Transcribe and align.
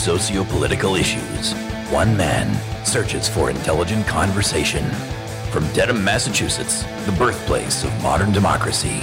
socio 0.00 0.44
political 0.44 0.94
issues. 0.94 1.52
One 1.90 2.16
man 2.16 2.48
searches 2.86 3.28
for 3.28 3.50
intelligent 3.50 4.06
conversation. 4.06 4.82
From 5.52 5.70
Dedham, 5.74 6.02
Massachusetts, 6.02 6.84
the 7.04 7.12
birthplace 7.12 7.84
of 7.84 8.02
modern 8.02 8.32
democracy, 8.32 9.00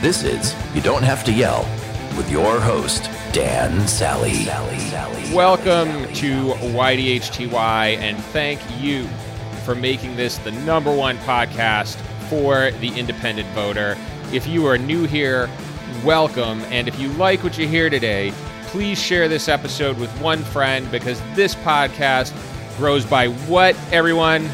this 0.00 0.22
is 0.22 0.56
You 0.74 0.80
Don't 0.80 1.02
Have 1.02 1.24
to 1.24 1.32
Yell 1.32 1.68
with 2.16 2.30
your 2.30 2.58
host, 2.58 3.10
Dan 3.34 3.86
Sally. 3.86 4.32
Sally, 4.32 4.78
Sally 4.78 5.34
Welcome 5.34 6.10
to 6.14 6.54
YDHTY, 6.54 7.98
and 7.98 8.16
thank 8.16 8.60
you 8.80 9.06
for 9.66 9.74
making 9.74 10.16
this 10.16 10.38
the 10.38 10.52
number 10.52 10.94
one 10.94 11.18
podcast 11.18 11.96
for 12.30 12.70
the 12.80 12.98
independent 12.98 13.48
voter. 13.48 13.94
If 14.32 14.46
you 14.46 14.66
are 14.66 14.78
new 14.78 15.04
here, 15.04 15.50
welcome. 16.02 16.62
And 16.70 16.88
if 16.88 16.98
you 16.98 17.08
like 17.10 17.44
what 17.44 17.58
you 17.58 17.68
hear 17.68 17.90
today, 17.90 18.32
please 18.70 19.02
share 19.02 19.28
this 19.28 19.48
episode 19.48 19.98
with 19.98 20.10
one 20.20 20.38
friend 20.44 20.88
because 20.92 21.20
this 21.34 21.56
podcast 21.56 22.32
grows 22.76 23.04
by 23.04 23.26
what, 23.26 23.76
everyone? 23.90 24.48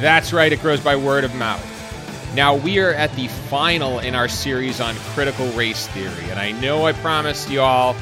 That's 0.00 0.34
right, 0.34 0.52
it 0.52 0.60
grows 0.60 0.80
by 0.80 0.96
word 0.96 1.24
of 1.24 1.34
mouth. 1.34 1.66
Now, 2.34 2.54
we 2.54 2.78
are 2.78 2.92
at 2.92 3.10
the 3.16 3.28
final 3.28 4.00
in 4.00 4.14
our 4.14 4.28
series 4.28 4.82
on 4.82 4.94
critical 5.14 5.48
race 5.52 5.88
theory, 5.88 6.30
and 6.30 6.38
I 6.38 6.52
know 6.52 6.84
I 6.84 6.92
promised 6.92 7.48
you 7.48 7.62
all 7.62 7.96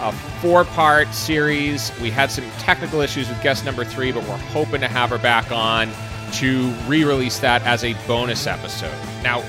a 0.00 0.12
four 0.42 0.64
part 0.64 1.08
series. 1.14 1.90
We 2.00 2.10
had 2.10 2.30
some 2.30 2.44
technical 2.58 3.00
issues 3.00 3.30
with 3.30 3.42
guest 3.42 3.64
number 3.64 3.84
three, 3.84 4.12
but 4.12 4.22
we're 4.24 4.36
hoping 4.36 4.82
to 4.82 4.88
have 4.88 5.08
her 5.08 5.18
back 5.18 5.50
on 5.50 5.90
to 6.34 6.70
re 6.86 7.02
release 7.02 7.38
that 7.38 7.62
as 7.62 7.82
a 7.82 7.94
bonus 8.06 8.46
episode. 8.46 8.94
Now, 9.22 9.42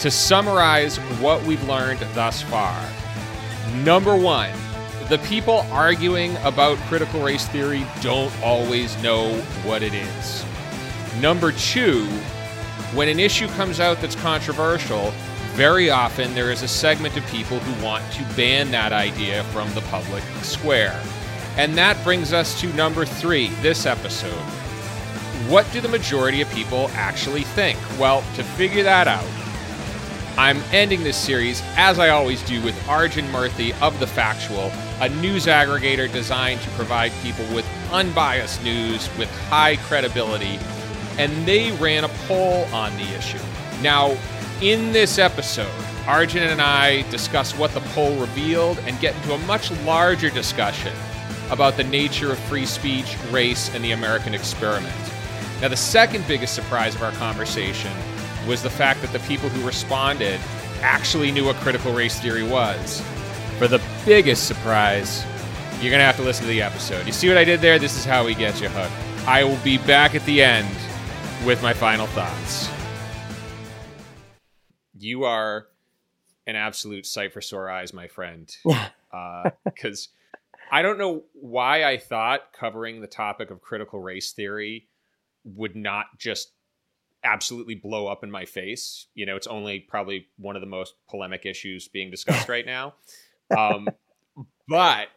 to 0.00 0.10
summarize 0.10 0.98
what 1.18 1.42
we've 1.44 1.66
learned 1.66 2.00
thus 2.12 2.42
far, 2.42 2.78
number 3.76 4.16
one, 4.16 4.50
the 5.08 5.18
people 5.18 5.66
arguing 5.70 6.36
about 6.38 6.76
critical 6.88 7.22
race 7.22 7.46
theory 7.48 7.86
don't 8.00 8.32
always 8.42 9.00
know 9.02 9.34
what 9.64 9.82
it 9.82 9.94
is. 9.94 10.44
Number 11.20 11.52
two, 11.52 12.04
when 12.94 13.08
an 13.08 13.18
issue 13.18 13.48
comes 13.48 13.80
out 13.80 14.00
that's 14.00 14.14
controversial, 14.16 15.12
very 15.54 15.90
often 15.90 16.34
there 16.34 16.52
is 16.52 16.62
a 16.62 16.68
segment 16.68 17.16
of 17.16 17.26
people 17.26 17.58
who 17.58 17.84
want 17.84 18.04
to 18.12 18.22
ban 18.36 18.70
that 18.70 18.92
idea 18.92 19.42
from 19.44 19.72
the 19.74 19.80
public 19.82 20.22
square. 20.42 21.00
And 21.56 21.76
that 21.76 22.02
brings 22.04 22.32
us 22.32 22.60
to 22.60 22.72
number 22.74 23.04
three, 23.04 23.48
this 23.62 23.84
episode. 23.84 24.30
What 25.48 25.66
do 25.72 25.80
the 25.80 25.88
majority 25.88 26.40
of 26.40 26.50
people 26.50 26.90
actually 26.94 27.42
think? 27.42 27.78
Well, 27.98 28.20
to 28.36 28.44
figure 28.44 28.82
that 28.84 29.08
out, 29.08 29.26
I'm 30.38 30.62
ending 30.70 31.02
this 31.02 31.16
series, 31.16 31.60
as 31.74 31.98
I 31.98 32.10
always 32.10 32.40
do, 32.44 32.62
with 32.62 32.88
Arjun 32.88 33.24
Murthy 33.32 33.74
of 33.82 33.98
The 33.98 34.06
Factual, 34.06 34.70
a 35.00 35.08
news 35.08 35.46
aggregator 35.46 36.10
designed 36.12 36.60
to 36.60 36.70
provide 36.70 37.10
people 37.24 37.44
with 37.52 37.66
unbiased 37.90 38.62
news 38.62 39.10
with 39.18 39.28
high 39.48 39.74
credibility. 39.78 40.60
And 41.18 41.44
they 41.44 41.72
ran 41.72 42.04
a 42.04 42.08
poll 42.28 42.66
on 42.72 42.96
the 42.96 43.16
issue. 43.16 43.40
Now, 43.82 44.16
in 44.62 44.92
this 44.92 45.18
episode, 45.18 45.84
Arjun 46.06 46.44
and 46.44 46.62
I 46.62 47.02
discuss 47.10 47.58
what 47.58 47.72
the 47.72 47.80
poll 47.80 48.14
revealed 48.20 48.78
and 48.86 49.00
get 49.00 49.16
into 49.16 49.32
a 49.32 49.38
much 49.38 49.72
larger 49.82 50.30
discussion 50.30 50.92
about 51.50 51.76
the 51.76 51.82
nature 51.82 52.30
of 52.30 52.38
free 52.38 52.64
speech, 52.64 53.16
race, 53.32 53.74
and 53.74 53.82
the 53.82 53.90
American 53.90 54.34
experiment. 54.34 54.94
Now, 55.60 55.66
the 55.66 55.76
second 55.76 56.28
biggest 56.28 56.54
surprise 56.54 56.94
of 56.94 57.02
our 57.02 57.10
conversation 57.14 57.90
was 58.48 58.62
the 58.62 58.70
fact 58.70 59.02
that 59.02 59.12
the 59.12 59.18
people 59.20 59.50
who 59.50 59.64
responded 59.66 60.40
actually 60.80 61.30
knew 61.30 61.44
what 61.44 61.56
critical 61.56 61.92
race 61.92 62.18
theory 62.18 62.42
was. 62.42 63.02
For 63.58 63.68
the 63.68 63.80
biggest 64.06 64.48
surprise, 64.48 65.22
you're 65.82 65.90
going 65.90 66.00
to 66.00 66.06
have 66.06 66.16
to 66.16 66.22
listen 66.22 66.44
to 66.44 66.48
the 66.48 66.62
episode. 66.62 67.06
You 67.06 67.12
see 67.12 67.28
what 67.28 67.36
I 67.36 67.44
did 67.44 67.60
there? 67.60 67.78
This 67.78 67.96
is 67.96 68.06
how 68.06 68.24
we 68.24 68.34
get 68.34 68.60
you 68.60 68.68
hooked. 68.68 69.28
I 69.28 69.44
will 69.44 69.58
be 69.58 69.76
back 69.76 70.14
at 70.14 70.24
the 70.24 70.42
end 70.42 70.66
with 71.44 71.62
my 71.62 71.74
final 71.74 72.06
thoughts. 72.06 72.70
You 74.98 75.24
are 75.24 75.66
an 76.46 76.56
absolute 76.56 77.04
sight 77.04 77.34
for 77.34 77.42
sore 77.42 77.68
eyes, 77.68 77.92
my 77.92 78.08
friend. 78.08 78.50
Because 78.64 80.08
uh, 80.72 80.74
I 80.74 80.82
don't 80.82 80.98
know 80.98 81.24
why 81.34 81.84
I 81.84 81.98
thought 81.98 82.52
covering 82.58 83.02
the 83.02 83.06
topic 83.06 83.50
of 83.50 83.60
critical 83.60 84.00
race 84.00 84.32
theory 84.32 84.88
would 85.44 85.76
not 85.76 86.06
just 86.18 86.52
absolutely 87.24 87.74
blow 87.74 88.06
up 88.06 88.22
in 88.22 88.30
my 88.30 88.44
face. 88.44 89.06
You 89.14 89.26
know, 89.26 89.36
it's 89.36 89.46
only 89.46 89.80
probably 89.80 90.26
one 90.36 90.56
of 90.56 90.60
the 90.60 90.66
most 90.66 90.94
polemic 91.08 91.46
issues 91.46 91.88
being 91.88 92.10
discussed 92.10 92.48
right 92.48 92.66
now. 92.66 92.94
Um, 93.56 93.88
but 94.68 95.08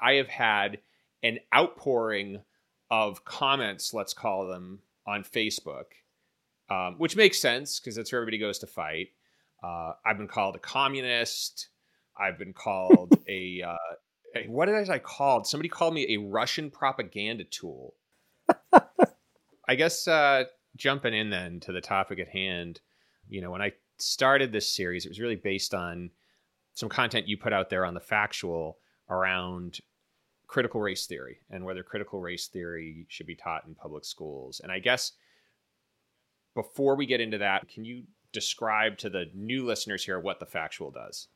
I 0.00 0.14
have 0.14 0.28
had 0.28 0.78
an 1.22 1.38
outpouring 1.54 2.42
of 2.90 3.24
comments, 3.24 3.92
let's 3.92 4.14
call 4.14 4.46
them, 4.46 4.80
on 5.06 5.22
Facebook, 5.22 5.84
um, 6.70 6.96
which 6.98 7.16
makes 7.16 7.40
sense 7.40 7.80
because 7.80 7.96
that's 7.96 8.12
where 8.12 8.20
everybody 8.20 8.38
goes 8.38 8.58
to 8.60 8.66
fight. 8.66 9.08
Uh, 9.62 9.92
I've 10.04 10.18
been 10.18 10.28
called 10.28 10.56
a 10.56 10.60
communist. 10.60 11.68
I've 12.16 12.38
been 12.38 12.52
called 12.52 13.18
a, 13.28 13.62
uh, 13.62 13.76
a 14.36 14.48
what 14.48 14.66
did 14.66 14.90
I 14.90 14.98
called? 14.98 15.46
Somebody 15.46 15.68
called 15.68 15.94
me 15.94 16.14
a 16.14 16.18
Russian 16.18 16.70
propaganda 16.70 17.44
tool. 17.44 17.94
I 19.68 19.74
guess 19.74 20.08
uh, 20.08 20.44
jumping 20.78 21.14
in 21.14 21.30
then 21.30 21.60
to 21.60 21.72
the 21.72 21.80
topic 21.80 22.18
at 22.18 22.28
hand, 22.28 22.80
you 23.28 23.40
know, 23.40 23.50
when 23.50 23.62
I 23.62 23.72
started 23.98 24.52
this 24.52 24.72
series, 24.72 25.04
it 25.04 25.10
was 25.10 25.20
really 25.20 25.36
based 25.36 25.74
on 25.74 26.10
some 26.72 26.88
content 26.88 27.28
you 27.28 27.36
put 27.36 27.52
out 27.52 27.68
there 27.68 27.84
on 27.84 27.94
the 27.94 28.00
factual 28.00 28.78
around 29.10 29.80
critical 30.46 30.80
race 30.80 31.06
theory 31.06 31.38
and 31.50 31.64
whether 31.64 31.82
critical 31.82 32.20
race 32.20 32.46
theory 32.46 33.04
should 33.08 33.26
be 33.26 33.34
taught 33.34 33.66
in 33.66 33.74
public 33.74 34.04
schools. 34.04 34.60
And 34.62 34.72
I 34.72 34.78
guess 34.78 35.12
before 36.54 36.96
we 36.96 37.04
get 37.04 37.20
into 37.20 37.38
that, 37.38 37.68
can 37.68 37.84
you 37.84 38.04
describe 38.32 38.96
to 38.98 39.10
the 39.10 39.26
new 39.34 39.66
listeners 39.66 40.04
here 40.04 40.18
what 40.18 40.40
the 40.40 40.46
factual 40.46 40.90
does? 40.90 41.28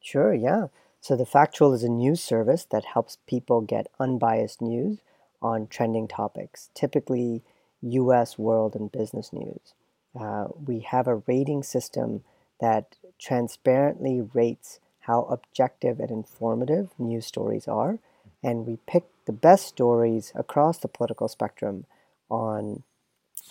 Sure, 0.00 0.34
yeah. 0.34 0.66
So 1.00 1.16
the 1.16 1.26
factual 1.26 1.72
is 1.72 1.82
a 1.82 1.88
news 1.88 2.22
service 2.22 2.64
that 2.70 2.84
helps 2.84 3.18
people 3.26 3.60
get 3.60 3.88
unbiased 3.98 4.60
news 4.60 4.98
on 5.42 5.66
trending 5.66 6.08
topics, 6.08 6.70
typically 6.74 7.42
US 7.82 8.38
world 8.38 8.74
and 8.74 8.90
business 8.90 9.32
news. 9.32 9.74
Uh, 10.18 10.46
we 10.64 10.80
have 10.80 11.06
a 11.06 11.22
rating 11.26 11.62
system 11.62 12.24
that 12.60 12.96
transparently 13.18 14.20
rates 14.20 14.80
how 15.00 15.22
objective 15.24 16.00
and 16.00 16.10
informative 16.10 16.90
news 16.98 17.26
stories 17.26 17.68
are, 17.68 17.98
and 18.42 18.66
we 18.66 18.78
pick 18.86 19.04
the 19.26 19.32
best 19.32 19.66
stories 19.66 20.32
across 20.34 20.78
the 20.78 20.88
political 20.88 21.28
spectrum 21.28 21.84
on 22.30 22.82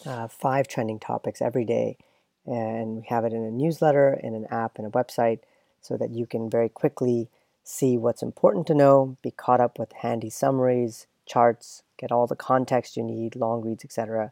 uh, 0.06 0.28
five 0.28 0.68
trending 0.68 1.00
topics 1.00 1.42
every 1.42 1.66
day. 1.66 1.98
And 2.46 2.98
we 2.98 3.04
have 3.08 3.26
it 3.26 3.34
in 3.34 3.44
a 3.44 3.52
newsletter, 3.52 4.20
in 4.22 4.36
an 4.36 4.46
app, 4.52 4.78
and 4.78 4.86
a 4.86 4.92
website 4.92 5.40
so 5.82 5.98
that 5.98 6.12
you 6.12 6.26
can 6.26 6.50
very 6.50 6.70
quickly 6.70 7.30
see 7.64 7.98
what's 7.98 8.22
important 8.22 8.68
to 8.68 8.76
know, 8.76 9.18
be 9.22 9.32
caught 9.32 9.60
up 9.60 9.80
with 9.80 9.92
handy 9.94 10.30
summaries, 10.30 11.08
charts, 11.26 11.84
get 11.98 12.12
all 12.12 12.28
the 12.28 12.36
context 12.36 12.98
you 12.98 13.04
need, 13.04 13.36
long 13.36 13.62
reads, 13.62 13.84
etc., 13.84 14.32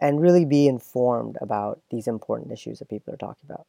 and 0.00 0.20
really 0.20 0.44
be 0.44 0.66
informed 0.66 1.38
about 1.40 1.80
these 1.90 2.08
important 2.08 2.50
issues 2.50 2.80
that 2.80 2.90
people 2.90 3.14
are 3.14 3.18
talking 3.18 3.48
about. 3.48 3.66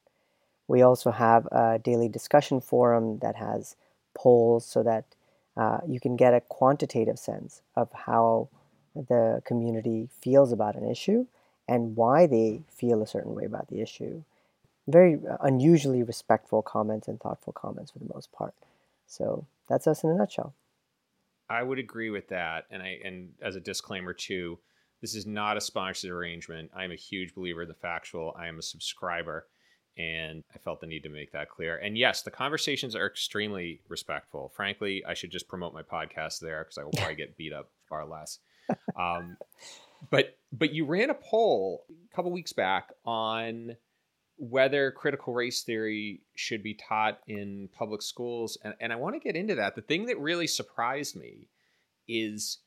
We 0.68 0.82
also 0.82 1.12
have 1.12 1.46
a 1.48 1.80
daily 1.80 2.10
discussion 2.10 2.60
forum 2.60 3.20
that 3.20 3.36
has 3.36 3.76
polls 4.16 4.66
so 4.66 4.82
that 4.84 5.06
uh, 5.56 5.80
you 5.88 6.00
can 6.00 6.16
get 6.16 6.34
a 6.34 6.42
quantitative 6.42 7.20
sense 7.20 7.62
of 7.76 7.92
how 7.94 8.50
the 8.96 9.42
community 9.46 10.10
feels 10.22 10.52
about 10.52 10.76
an 10.76 10.90
issue 10.90 11.26
and 11.68 11.96
why 11.96 12.26
they 12.26 12.62
feel 12.70 13.02
a 13.02 13.08
certain 13.08 13.36
way 13.36 13.46
about 13.46 13.68
the 13.68 13.82
issue. 13.82 14.24
Very 14.88 15.20
unusually 15.42 16.04
respectful 16.04 16.62
comments 16.62 17.08
and 17.08 17.20
thoughtful 17.20 17.54
comments 17.54 17.92
for 17.92 18.00
the 18.00 18.12
most 18.14 18.32
part. 18.32 18.54
So 19.08 19.46
that's 19.70 19.88
us 19.88 20.04
in 20.04 20.10
a 20.10 20.16
nutshell. 20.16 20.54
I 21.54 21.64
would 21.64 21.80
agree 21.80 22.10
with 22.10 22.28
that, 22.30 22.66
and 22.72 22.82
I 22.82 23.00
and 23.06 23.30
as 23.42 23.56
a 23.56 23.62
disclaimer 23.62 24.14
too, 24.14 24.60
this 25.02 25.16
is 25.16 25.26
not 25.26 25.58
a 25.58 25.62
sponsored 25.62 26.12
arrangement. 26.12 26.72
I 26.76 26.84
am 26.84 26.92
a 26.92 26.96
huge 26.96 27.36
believer 27.36 27.62
in 27.62 27.68
the 27.68 27.74
factual. 27.76 28.36
I 28.38 28.48
am 28.48 28.58
a 28.58 28.64
subscriber, 28.64 29.48
and 29.98 30.44
I 30.54 30.58
felt 30.58 30.82
the 30.82 30.88
need 30.88 31.04
to 31.04 31.10
make 31.10 31.32
that 31.34 31.50
clear. 31.50 31.78
And 31.78 31.98
yes, 31.98 32.24
the 32.24 32.32
conversations 32.32 32.96
are 32.96 33.06
extremely 33.06 33.82
respectful. 33.88 34.52
Frankly, 34.56 35.04
I 35.06 35.14
should 35.14 35.32
just 35.32 35.48
promote 35.48 35.74
my 35.74 35.84
podcast 35.84 36.40
there 36.40 36.64
because 36.64 36.78
I 36.80 36.84
will 36.84 36.92
probably 36.94 37.16
get 37.16 37.38
beat 37.38 37.54
up 37.54 37.70
far 37.88 38.06
less. 38.06 38.40
Um, 38.98 39.38
but 40.10 40.38
but 40.52 40.74
you 40.74 40.86
ran 40.86 41.12
a 41.12 41.16
poll 41.16 41.86
a 41.90 42.16
couple 42.16 42.32
weeks 42.32 42.54
back 42.54 42.92
on 43.06 43.76
whether 44.38 44.92
critical 44.92 45.34
race 45.34 45.62
theory 45.64 46.22
should 46.36 46.64
be 46.64 46.74
taught 46.74 47.20
in 47.28 47.70
public 47.78 48.02
schools. 48.02 48.58
And, 48.64 48.74
and 48.80 48.92
I 48.92 48.96
want 48.96 49.16
to 49.16 49.20
get 49.20 49.36
into 49.36 49.56
that. 49.56 49.76
The 49.76 49.82
thing 49.82 50.06
that 50.08 50.20
really 50.20 50.48
surprised 50.48 51.16
me 51.16 51.48
is 52.08 52.60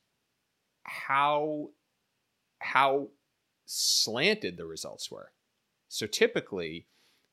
how 0.84 1.70
how 2.58 3.08
slanted 3.66 4.56
the 4.56 4.64
results 4.64 5.10
were. 5.10 5.32
So 5.88 6.06
typically, 6.06 6.86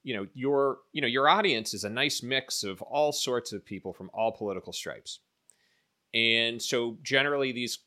you 0.03 0.15
know, 0.15 0.27
your 0.33 0.79
you 0.91 1.01
know, 1.01 1.07
your 1.07 1.29
audience 1.29 1.74
is 1.74 1.83
a 1.83 1.89
nice 1.89 2.24
mix 2.24 2.63
of 2.63 2.81
all 2.81 3.12
sorts 3.12 3.53
of 3.53 3.65
people 3.65 3.94
from 3.94 4.09
all 4.13 4.31
political 4.31 4.74
stripes. 4.74 5.19
And 6.13 6.62
so 6.62 6.97
generally 7.03 7.51
these 7.51 7.79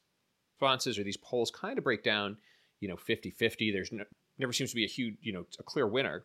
responses 0.54 0.98
or 0.98 1.04
these 1.04 1.16
polls 1.16 1.50
kind 1.50 1.78
of 1.78 1.84
break 1.84 2.02
down, 2.02 2.38
you 2.80 2.88
know, 2.88 2.96
50-50. 2.96 3.72
There's 3.72 3.92
no, 3.92 4.04
never 4.38 4.52
seems 4.52 4.70
to 4.70 4.76
be 4.76 4.84
a 4.84 4.88
huge, 4.88 5.16
you 5.20 5.32
know, 5.32 5.46
a 5.58 5.62
clear 5.62 5.86
winner. 5.86 6.24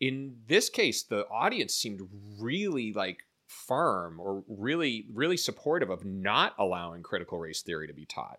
In 0.00 0.36
this 0.46 0.68
case, 0.68 1.02
the 1.02 1.26
audience 1.28 1.74
seemed 1.74 2.02
really 2.38 2.92
like 2.92 3.24
firm 3.46 4.20
or 4.20 4.44
really, 4.46 5.06
really 5.12 5.36
supportive 5.36 5.90
of 5.90 6.04
not 6.04 6.54
allowing 6.58 7.02
critical 7.02 7.38
race 7.38 7.62
theory 7.62 7.86
to 7.86 7.94
be 7.94 8.04
taught. 8.04 8.38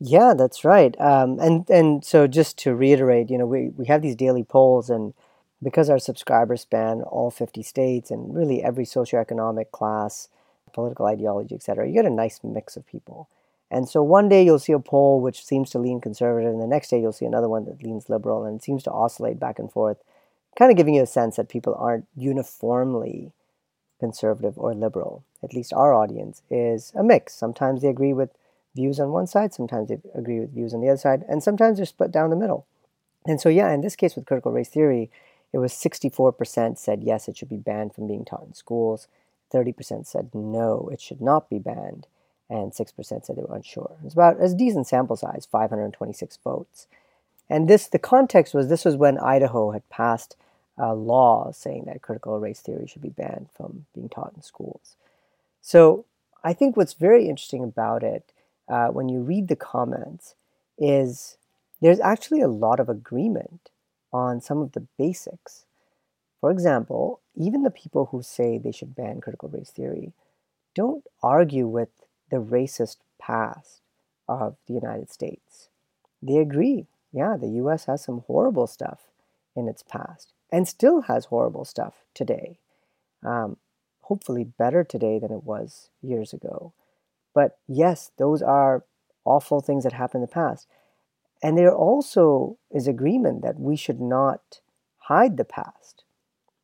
Yeah, 0.00 0.34
that's 0.36 0.64
right. 0.64 0.98
Um, 1.00 1.38
and 1.38 1.68
and 1.70 2.04
so 2.04 2.26
just 2.26 2.58
to 2.58 2.74
reiterate, 2.74 3.30
you 3.30 3.38
know, 3.38 3.46
we, 3.46 3.68
we 3.70 3.86
have 3.86 4.02
these 4.02 4.16
daily 4.16 4.42
polls, 4.42 4.90
and 4.90 5.14
because 5.62 5.88
our 5.88 5.98
subscribers 5.98 6.62
span 6.62 7.02
all 7.02 7.30
50 7.30 7.62
states 7.62 8.10
and 8.10 8.34
really 8.34 8.62
every 8.62 8.84
socioeconomic 8.84 9.70
class, 9.70 10.28
political 10.72 11.06
ideology, 11.06 11.54
etc., 11.54 11.86
you 11.86 11.94
get 11.94 12.04
a 12.04 12.10
nice 12.10 12.40
mix 12.42 12.76
of 12.76 12.86
people. 12.86 13.28
And 13.70 13.88
so 13.88 14.02
one 14.02 14.28
day 14.28 14.44
you'll 14.44 14.58
see 14.58 14.72
a 14.72 14.78
poll 14.78 15.20
which 15.20 15.44
seems 15.44 15.70
to 15.70 15.78
lean 15.78 16.00
conservative, 16.00 16.52
and 16.52 16.60
the 16.60 16.66
next 16.66 16.90
day 16.90 17.00
you'll 17.00 17.12
see 17.12 17.24
another 17.24 17.48
one 17.48 17.64
that 17.64 17.82
leans 17.82 18.08
liberal, 18.08 18.44
and 18.44 18.62
seems 18.62 18.82
to 18.84 18.92
oscillate 18.92 19.40
back 19.40 19.58
and 19.58 19.72
forth, 19.72 19.98
kind 20.56 20.70
of 20.70 20.76
giving 20.76 20.94
you 20.94 21.02
a 21.02 21.06
sense 21.06 21.36
that 21.36 21.48
people 21.48 21.74
aren't 21.78 22.06
uniformly 22.16 23.32
conservative 24.00 24.58
or 24.58 24.74
liberal. 24.74 25.24
At 25.42 25.54
least 25.54 25.72
our 25.72 25.94
audience 25.94 26.42
is 26.50 26.92
a 26.94 27.02
mix. 27.02 27.34
Sometimes 27.34 27.82
they 27.82 27.88
agree 27.88 28.12
with 28.12 28.30
views 28.74 28.98
on 28.98 29.10
one 29.10 29.26
side, 29.26 29.54
sometimes 29.54 29.88
they 29.88 29.98
agree 30.14 30.40
with 30.40 30.52
views 30.52 30.74
on 30.74 30.80
the 30.80 30.88
other 30.88 30.98
side, 30.98 31.24
and 31.28 31.42
sometimes 31.42 31.76
they're 31.76 31.86
split 31.86 32.10
down 32.10 32.30
the 32.30 32.36
middle. 32.36 32.66
And 33.26 33.40
so, 33.40 33.48
yeah, 33.48 33.72
in 33.72 33.80
this 33.80 33.96
case 33.96 34.16
with 34.16 34.26
critical 34.26 34.52
race 34.52 34.68
theory, 34.68 35.10
it 35.52 35.58
was 35.58 35.72
64% 35.72 36.76
said 36.76 37.02
yes, 37.02 37.28
it 37.28 37.36
should 37.36 37.48
be 37.48 37.56
banned 37.56 37.94
from 37.94 38.08
being 38.08 38.24
taught 38.24 38.44
in 38.46 38.54
schools. 38.54 39.06
30% 39.52 40.06
said 40.06 40.30
no, 40.34 40.88
it 40.92 41.00
should 41.00 41.20
not 41.20 41.48
be 41.48 41.58
banned. 41.58 42.08
And 42.50 42.72
6% 42.72 43.24
said 43.24 43.36
they 43.36 43.42
were 43.42 43.54
unsure. 43.54 43.96
It's 44.04 44.14
about 44.14 44.42
a 44.42 44.52
decent 44.54 44.86
sample 44.86 45.16
size, 45.16 45.46
526 45.50 46.38
votes. 46.44 46.86
And 47.48 47.68
this, 47.68 47.86
the 47.86 47.98
context 47.98 48.52
was 48.52 48.68
this 48.68 48.84
was 48.84 48.96
when 48.96 49.18
Idaho 49.18 49.70
had 49.70 49.88
passed 49.88 50.36
a 50.76 50.94
law 50.94 51.50
saying 51.52 51.84
that 51.86 52.02
critical 52.02 52.38
race 52.40 52.60
theory 52.60 52.86
should 52.86 53.02
be 53.02 53.08
banned 53.08 53.48
from 53.54 53.86
being 53.94 54.08
taught 54.08 54.32
in 54.34 54.42
schools. 54.42 54.96
So 55.60 56.04
I 56.42 56.52
think 56.52 56.76
what's 56.76 56.94
very 56.94 57.28
interesting 57.28 57.62
about 57.62 58.02
it 58.02 58.32
uh, 58.68 58.88
when 58.88 59.08
you 59.08 59.20
read 59.20 59.48
the 59.48 59.56
comments 59.56 60.34
is 60.78 61.36
there's 61.80 62.00
actually 62.00 62.40
a 62.40 62.48
lot 62.48 62.80
of 62.80 62.88
agreement 62.88 63.70
on 64.12 64.40
some 64.40 64.60
of 64.60 64.72
the 64.72 64.86
basics. 64.98 65.64
For 66.40 66.50
example, 66.50 67.20
even 67.34 67.62
the 67.62 67.70
people 67.70 68.06
who 68.06 68.22
say 68.22 68.58
they 68.58 68.72
should 68.72 68.94
ban 68.94 69.20
critical 69.20 69.48
race 69.48 69.70
theory 69.70 70.12
don't 70.74 71.04
argue 71.22 71.66
with 71.66 71.88
the 72.30 72.36
racist 72.36 72.96
past 73.20 73.80
of 74.28 74.56
the 74.66 74.74
United 74.74 75.10
States. 75.10 75.68
They 76.22 76.38
agree, 76.38 76.86
yeah, 77.12 77.36
the 77.36 77.48
US 77.62 77.84
has 77.86 78.02
some 78.04 78.24
horrible 78.26 78.66
stuff 78.66 79.10
in 79.56 79.68
its 79.68 79.82
past 79.82 80.33
and 80.54 80.68
still 80.68 81.00
has 81.02 81.24
horrible 81.24 81.64
stuff 81.64 82.04
today. 82.14 82.60
Um, 83.24 83.56
hopefully, 84.02 84.44
better 84.44 84.84
today 84.84 85.18
than 85.18 85.32
it 85.32 85.42
was 85.42 85.90
years 86.00 86.32
ago. 86.32 86.72
But 87.34 87.58
yes, 87.66 88.12
those 88.18 88.40
are 88.40 88.84
awful 89.24 89.60
things 89.60 89.82
that 89.82 89.94
happened 89.94 90.22
in 90.22 90.28
the 90.28 90.32
past. 90.32 90.68
And 91.42 91.58
there 91.58 91.74
also 91.74 92.56
is 92.70 92.86
agreement 92.86 93.42
that 93.42 93.58
we 93.58 93.74
should 93.74 94.00
not 94.00 94.60
hide 95.08 95.38
the 95.38 95.44
past. 95.44 96.04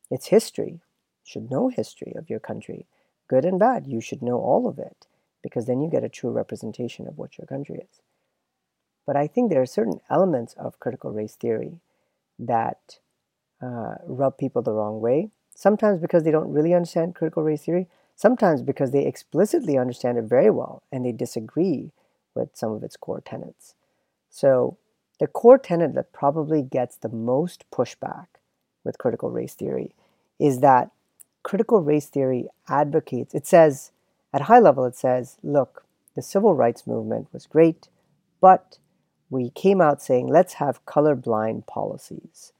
It's 0.09 0.27
history. 0.27 0.79
You 1.25 1.25
should 1.25 1.51
know 1.51 1.67
history 1.67 2.13
of 2.15 2.29
your 2.29 2.39
country, 2.39 2.87
good 3.27 3.43
and 3.43 3.59
bad. 3.59 3.87
You 3.87 3.99
should 3.99 4.21
know 4.21 4.39
all 4.39 4.69
of 4.69 4.79
it 4.79 5.05
because 5.43 5.65
then 5.65 5.81
you 5.81 5.89
get 5.89 6.05
a 6.05 6.09
true 6.09 6.31
representation 6.31 7.09
of 7.09 7.17
what 7.17 7.37
your 7.37 7.45
country 7.45 7.79
is. 7.91 7.99
But 9.05 9.17
I 9.17 9.27
think 9.27 9.49
there 9.49 9.61
are 9.61 9.65
certain 9.65 9.99
elements 10.09 10.53
of 10.53 10.79
critical 10.79 11.11
race 11.11 11.35
theory 11.35 11.81
that 12.39 12.99
uh, 13.61 13.95
rub 14.05 14.37
people 14.37 14.61
the 14.61 14.71
wrong 14.71 15.01
way. 15.01 15.29
Sometimes 15.55 15.99
because 15.99 16.23
they 16.23 16.31
don't 16.31 16.51
really 16.51 16.73
understand 16.73 17.15
critical 17.15 17.43
race 17.43 17.63
theory, 17.63 17.87
sometimes 18.15 18.61
because 18.61 18.91
they 18.91 19.05
explicitly 19.05 19.77
understand 19.77 20.17
it 20.17 20.23
very 20.23 20.49
well 20.49 20.83
and 20.91 21.05
they 21.05 21.11
disagree 21.11 21.91
with 22.33 22.49
some 22.53 22.71
of 22.71 22.83
its 22.83 22.97
core 22.97 23.21
tenets. 23.21 23.75
So, 24.29 24.77
the 25.19 25.27
core 25.27 25.59
tenet 25.59 25.93
that 25.93 26.13
probably 26.13 26.63
gets 26.63 26.95
the 26.95 27.09
most 27.09 27.65
pushback 27.69 28.25
with 28.83 28.97
critical 28.97 29.29
race 29.29 29.53
theory 29.53 29.93
is 30.39 30.61
that 30.61 30.89
critical 31.43 31.81
race 31.81 32.07
theory 32.07 32.47
advocates, 32.67 33.35
it 33.35 33.45
says, 33.45 33.91
at 34.33 34.41
high 34.41 34.59
level, 34.59 34.85
it 34.85 34.95
says, 34.95 35.37
look, 35.43 35.83
the 36.15 36.21
civil 36.21 36.55
rights 36.55 36.87
movement 36.87 37.27
was 37.31 37.45
great, 37.45 37.87
but 38.39 38.79
we 39.29 39.49
came 39.51 39.79
out 39.79 40.01
saying, 40.01 40.27
let's 40.27 40.53
have 40.53 40.85
colorblind 40.85 41.67
policies. 41.67 42.53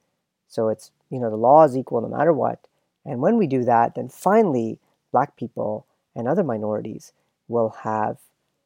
So 0.52 0.68
it's, 0.68 0.92
you 1.10 1.18
know, 1.18 1.30
the 1.30 1.38
law 1.38 1.64
is 1.64 1.78
equal 1.78 2.02
no 2.02 2.10
matter 2.10 2.34
what. 2.34 2.60
And 3.06 3.22
when 3.22 3.38
we 3.38 3.48
do 3.48 3.64
that, 3.64 3.96
then 3.96 4.10
finally, 4.10 4.80
black 5.12 5.38
people 5.38 5.86
and 6.14 6.28
other 6.28 6.44
minorities 6.44 7.14
will 7.48 7.70
have 7.84 8.18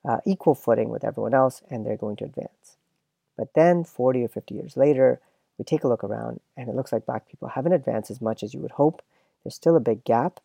uh, 0.04 0.18
equal 0.26 0.56
footing 0.56 0.90
with 0.90 1.04
everyone 1.04 1.36
else 1.36 1.62
and 1.70 1.86
they're 1.86 1.96
going 1.96 2.16
to 2.18 2.26
advance. 2.26 2.78
But 3.38 3.54
then 3.54 3.84
40 3.84 4.24
or 4.24 4.28
50 4.28 4.56
years 4.56 4.76
later, 4.76 5.22
we 5.60 5.64
take 5.64 5.84
a 5.84 5.88
look 5.88 6.04
around 6.04 6.40
and 6.58 6.70
it 6.70 6.76
looks 6.76 6.92
like 6.92 7.06
black 7.06 7.30
people 7.30 7.50
haven't 7.50 7.74
advanced 7.74 8.10
as 8.10 8.20
much 8.20 8.42
as 8.42 8.54
you 8.54 8.60
would 8.62 8.72
hope. 8.72 9.04
There's 9.44 9.56
still 9.56 9.76
a 9.76 9.82
big 9.82 10.04
gap. 10.04 10.40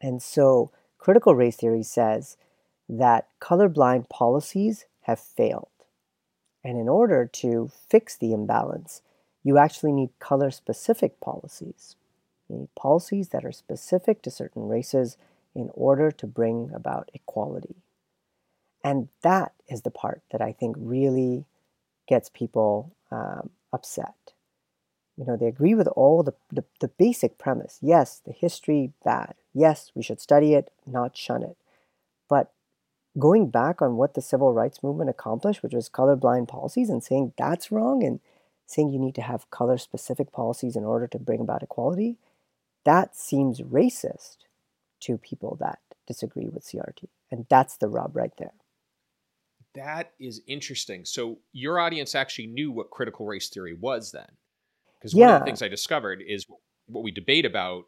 And 0.00 0.22
so 0.22 0.70
critical 0.96 1.34
race 1.34 1.56
theory 1.56 1.82
says 1.82 2.38
that 2.88 3.28
colorblind 3.40 4.08
policies 4.08 4.86
have 5.02 5.20
failed. 5.20 5.68
And 6.64 6.78
in 6.78 6.88
order 6.88 7.26
to 7.26 7.70
fix 7.88 8.16
the 8.16 8.32
imbalance, 8.32 9.02
you 9.44 9.58
actually 9.58 9.92
need 9.92 10.10
color 10.18 10.50
specific 10.50 11.20
policies. 11.20 11.96
You 12.48 12.56
need 12.56 12.74
policies 12.74 13.28
that 13.28 13.44
are 13.44 13.52
specific 13.52 14.22
to 14.22 14.30
certain 14.30 14.68
races 14.68 15.16
in 15.54 15.70
order 15.74 16.10
to 16.10 16.26
bring 16.26 16.70
about 16.74 17.10
equality. 17.14 17.76
And 18.84 19.08
that 19.22 19.52
is 19.68 19.82
the 19.82 19.90
part 19.90 20.22
that 20.32 20.40
I 20.40 20.52
think 20.52 20.76
really 20.78 21.44
gets 22.08 22.28
people 22.28 22.92
um, 23.10 23.50
upset. 23.72 24.32
You 25.16 25.26
know, 25.26 25.36
they 25.36 25.46
agree 25.46 25.74
with 25.74 25.88
all 25.88 26.22
the, 26.22 26.34
the, 26.50 26.64
the 26.80 26.88
basic 26.88 27.38
premise. 27.38 27.78
Yes, 27.80 28.20
the 28.24 28.32
history, 28.32 28.92
bad. 29.04 29.34
Yes, 29.54 29.92
we 29.94 30.02
should 30.02 30.20
study 30.20 30.54
it, 30.54 30.70
not 30.86 31.16
shun 31.16 31.42
it. 31.42 31.56
But 32.28 32.50
going 33.18 33.50
back 33.50 33.82
on 33.82 33.96
what 33.96 34.14
the 34.14 34.22
civil 34.22 34.52
rights 34.54 34.82
movement 34.82 35.10
accomplished, 35.10 35.62
which 35.62 35.74
was 35.74 35.88
colorblind 35.88 36.48
policies, 36.48 36.88
and 36.88 37.04
saying 37.04 37.34
that's 37.36 37.70
wrong 37.70 38.02
and 38.02 38.20
saying 38.72 38.90
you 38.90 38.98
need 38.98 39.14
to 39.16 39.22
have 39.22 39.50
color 39.50 39.78
specific 39.78 40.32
policies 40.32 40.76
in 40.76 40.84
order 40.84 41.06
to 41.06 41.18
bring 41.18 41.40
about 41.40 41.62
equality, 41.62 42.16
that 42.84 43.16
seems 43.16 43.60
racist 43.60 44.38
to 45.00 45.18
people 45.18 45.56
that 45.60 45.78
disagree 46.06 46.48
with 46.48 46.64
CRT. 46.64 47.08
And 47.30 47.46
that's 47.48 47.76
the 47.76 47.88
rub 47.88 48.16
right 48.16 48.32
there. 48.38 48.54
That 49.74 50.12
is 50.20 50.42
interesting. 50.46 51.04
So 51.04 51.38
your 51.52 51.78
audience 51.78 52.14
actually 52.14 52.48
knew 52.48 52.70
what 52.70 52.90
critical 52.90 53.26
race 53.26 53.48
theory 53.48 53.74
was 53.74 54.12
then. 54.12 54.28
Because 54.98 55.14
yeah. 55.14 55.26
one 55.26 55.34
of 55.36 55.40
the 55.40 55.46
things 55.46 55.62
I 55.62 55.68
discovered 55.68 56.22
is 56.26 56.46
what 56.86 57.02
we 57.02 57.10
debate 57.10 57.46
about 57.46 57.84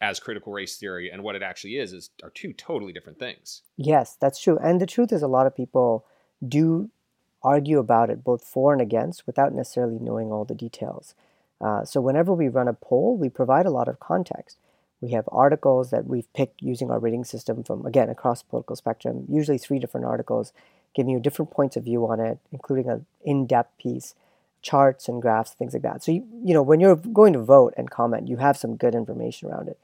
as 0.00 0.20
critical 0.20 0.52
race 0.52 0.76
theory 0.76 1.10
and 1.10 1.22
what 1.22 1.36
it 1.36 1.42
actually 1.42 1.76
is 1.76 1.92
is 1.92 2.10
are 2.22 2.30
two 2.30 2.52
totally 2.52 2.92
different 2.92 3.18
things. 3.18 3.62
Yes, 3.76 4.16
that's 4.20 4.40
true. 4.40 4.58
And 4.58 4.80
the 4.80 4.86
truth 4.86 5.12
is 5.12 5.22
a 5.22 5.28
lot 5.28 5.46
of 5.46 5.56
people 5.56 6.04
do 6.46 6.90
argue 7.44 7.78
about 7.78 8.10
it 8.10 8.24
both 8.24 8.44
for 8.44 8.72
and 8.72 8.82
against 8.82 9.26
without 9.26 9.52
necessarily 9.52 9.98
knowing 10.00 10.30
all 10.30 10.44
the 10.44 10.54
details. 10.54 11.14
Uh, 11.60 11.84
so 11.84 12.00
whenever 12.00 12.32
we 12.32 12.48
run 12.48 12.68
a 12.68 12.72
poll, 12.72 13.16
we 13.16 13.28
provide 13.28 13.66
a 13.66 13.70
lot 13.70 13.88
of 13.88 14.00
context. 14.00 14.58
We 15.00 15.12
have 15.12 15.28
articles 15.32 15.90
that 15.90 16.06
we've 16.06 16.32
picked 16.32 16.62
using 16.62 16.90
our 16.90 16.98
rating 16.98 17.24
system 17.24 17.64
from, 17.64 17.86
again, 17.86 18.08
across 18.08 18.42
political 18.42 18.76
spectrum, 18.76 19.26
usually 19.28 19.58
three 19.58 19.78
different 19.78 20.06
articles, 20.06 20.52
giving 20.94 21.12
you 21.12 21.20
different 21.20 21.50
points 21.50 21.76
of 21.76 21.84
view 21.84 22.06
on 22.06 22.20
it, 22.20 22.38
including 22.52 22.88
an 22.88 23.06
in 23.24 23.46
depth 23.46 23.76
piece, 23.78 24.14
charts 24.60 25.08
and 25.08 25.20
graphs, 25.20 25.52
things 25.52 25.72
like 25.72 25.82
that. 25.82 26.04
So, 26.04 26.12
you, 26.12 26.24
you 26.44 26.54
know, 26.54 26.62
when 26.62 26.78
you're 26.78 26.96
going 26.96 27.32
to 27.32 27.40
vote 27.40 27.74
and 27.76 27.90
comment, 27.90 28.28
you 28.28 28.36
have 28.36 28.56
some 28.56 28.76
good 28.76 28.94
information 28.94 29.48
around 29.48 29.68
it. 29.68 29.78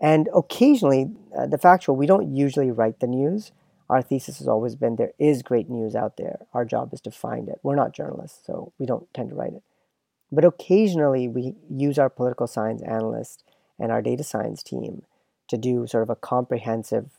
And 0.00 0.28
occasionally, 0.34 1.10
uh, 1.36 1.46
the 1.46 1.58
factual, 1.58 1.94
we 1.94 2.06
don't 2.06 2.34
usually 2.34 2.70
write 2.70 3.00
the 3.00 3.06
news. 3.06 3.52
Our 3.90 4.02
thesis 4.02 4.38
has 4.38 4.46
always 4.46 4.76
been 4.76 4.94
there 4.94 5.14
is 5.18 5.42
great 5.42 5.68
news 5.68 5.96
out 5.96 6.16
there. 6.16 6.46
Our 6.54 6.64
job 6.64 6.94
is 6.94 7.00
to 7.00 7.10
find 7.10 7.48
it. 7.48 7.58
We're 7.64 7.74
not 7.74 7.92
journalists, 7.92 8.38
so 8.46 8.72
we 8.78 8.86
don't 8.86 9.12
tend 9.12 9.30
to 9.30 9.34
write 9.34 9.52
it. 9.52 9.64
But 10.30 10.44
occasionally, 10.44 11.26
we 11.26 11.56
use 11.68 11.98
our 11.98 12.08
political 12.08 12.46
science 12.46 12.82
analyst 12.82 13.42
and 13.80 13.90
our 13.90 14.00
data 14.00 14.22
science 14.22 14.62
team 14.62 15.02
to 15.48 15.58
do 15.58 15.88
sort 15.88 16.04
of 16.04 16.10
a 16.10 16.14
comprehensive 16.14 17.10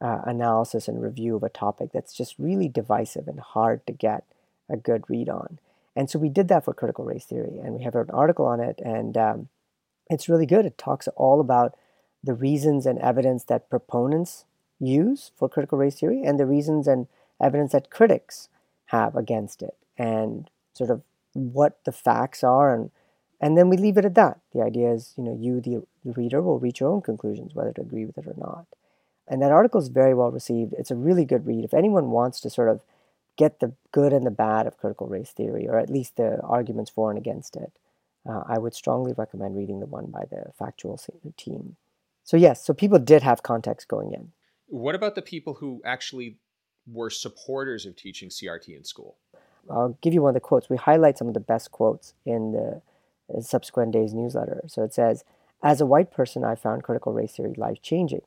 uh, 0.00 0.22
analysis 0.24 0.88
and 0.88 1.00
review 1.00 1.36
of 1.36 1.44
a 1.44 1.48
topic 1.48 1.90
that's 1.94 2.12
just 2.12 2.34
really 2.36 2.66
divisive 2.66 3.28
and 3.28 3.38
hard 3.38 3.86
to 3.86 3.92
get 3.92 4.24
a 4.68 4.76
good 4.76 5.04
read 5.08 5.28
on. 5.28 5.60
And 5.94 6.10
so 6.10 6.18
we 6.18 6.30
did 6.30 6.48
that 6.48 6.64
for 6.64 6.74
critical 6.74 7.04
race 7.04 7.26
theory, 7.26 7.60
and 7.62 7.74
we 7.74 7.84
have 7.84 7.94
an 7.94 8.10
article 8.10 8.44
on 8.44 8.58
it, 8.58 8.80
and 8.84 9.16
um, 9.16 9.48
it's 10.10 10.28
really 10.28 10.46
good. 10.46 10.66
It 10.66 10.78
talks 10.78 11.06
all 11.14 11.40
about 11.40 11.76
the 12.24 12.34
reasons 12.34 12.86
and 12.86 12.98
evidence 12.98 13.44
that 13.44 13.70
proponents 13.70 14.46
use 14.80 15.32
for 15.36 15.48
critical 15.48 15.78
race 15.78 15.98
theory 16.00 16.22
and 16.24 16.38
the 16.38 16.46
reasons 16.46 16.86
and 16.86 17.06
evidence 17.40 17.72
that 17.72 17.90
critics 17.90 18.48
have 18.86 19.16
against 19.16 19.62
it 19.62 19.76
and 19.96 20.50
sort 20.72 20.90
of 20.90 21.02
what 21.32 21.78
the 21.84 21.92
facts 21.92 22.42
are 22.42 22.74
and 22.74 22.90
and 23.40 23.56
then 23.56 23.68
we 23.68 23.76
leave 23.76 23.96
it 23.96 24.04
at 24.04 24.16
that. 24.16 24.40
The 24.52 24.62
idea 24.62 24.92
is, 24.92 25.14
you 25.16 25.22
know, 25.22 25.36
you 25.38 25.60
the 25.60 25.84
reader 26.04 26.42
will 26.42 26.58
reach 26.58 26.80
your 26.80 26.90
own 26.90 27.02
conclusions 27.02 27.54
whether 27.54 27.72
to 27.72 27.80
agree 27.80 28.04
with 28.04 28.18
it 28.18 28.26
or 28.26 28.34
not. 28.36 28.66
And 29.28 29.40
that 29.42 29.52
article 29.52 29.80
is 29.80 29.88
very 29.88 30.14
well 30.14 30.32
received. 30.32 30.74
It's 30.76 30.90
a 30.90 30.96
really 30.96 31.24
good 31.24 31.46
read. 31.46 31.64
If 31.64 31.74
anyone 31.74 32.10
wants 32.10 32.40
to 32.40 32.50
sort 32.50 32.68
of 32.68 32.80
get 33.36 33.60
the 33.60 33.74
good 33.92 34.12
and 34.12 34.26
the 34.26 34.32
bad 34.32 34.66
of 34.66 34.78
critical 34.78 35.06
race 35.06 35.30
theory, 35.30 35.68
or 35.68 35.78
at 35.78 35.90
least 35.90 36.16
the 36.16 36.40
arguments 36.42 36.90
for 36.90 37.10
and 37.10 37.18
against 37.18 37.54
it, 37.54 37.72
uh, 38.28 38.42
I 38.46 38.58
would 38.58 38.74
strongly 38.74 39.12
recommend 39.16 39.56
reading 39.56 39.80
the 39.80 39.86
one 39.86 40.06
by 40.06 40.24
the 40.28 40.52
factual 40.58 41.00
team. 41.36 41.76
So, 42.24 42.36
yes, 42.36 42.64
so 42.64 42.74
people 42.74 42.98
did 42.98 43.22
have 43.22 43.42
context 43.42 43.86
going 43.86 44.12
in. 44.12 44.32
What 44.68 44.94
about 44.94 45.14
the 45.14 45.22
people 45.22 45.54
who 45.54 45.80
actually 45.84 46.38
were 46.86 47.10
supporters 47.10 47.86
of 47.86 47.96
teaching 47.96 48.28
CRT 48.28 48.76
in 48.76 48.84
school? 48.84 49.16
I'll 49.70 49.96
give 50.02 50.12
you 50.14 50.22
one 50.22 50.30
of 50.30 50.34
the 50.34 50.40
quotes. 50.40 50.68
We 50.68 50.76
highlight 50.76 51.18
some 51.18 51.28
of 51.28 51.34
the 51.34 51.40
best 51.40 51.72
quotes 51.72 52.14
in 52.24 52.52
the 52.52 52.82
uh, 53.34 53.40
subsequent 53.40 53.92
days 53.92 54.12
newsletter. 54.12 54.62
So 54.66 54.82
it 54.82 54.92
says, 54.92 55.24
As 55.62 55.80
a 55.80 55.86
white 55.86 56.10
person, 56.10 56.44
I 56.44 56.54
found 56.54 56.82
critical 56.82 57.12
race 57.12 57.36
theory 57.36 57.54
life 57.56 57.80
changing. 57.82 58.22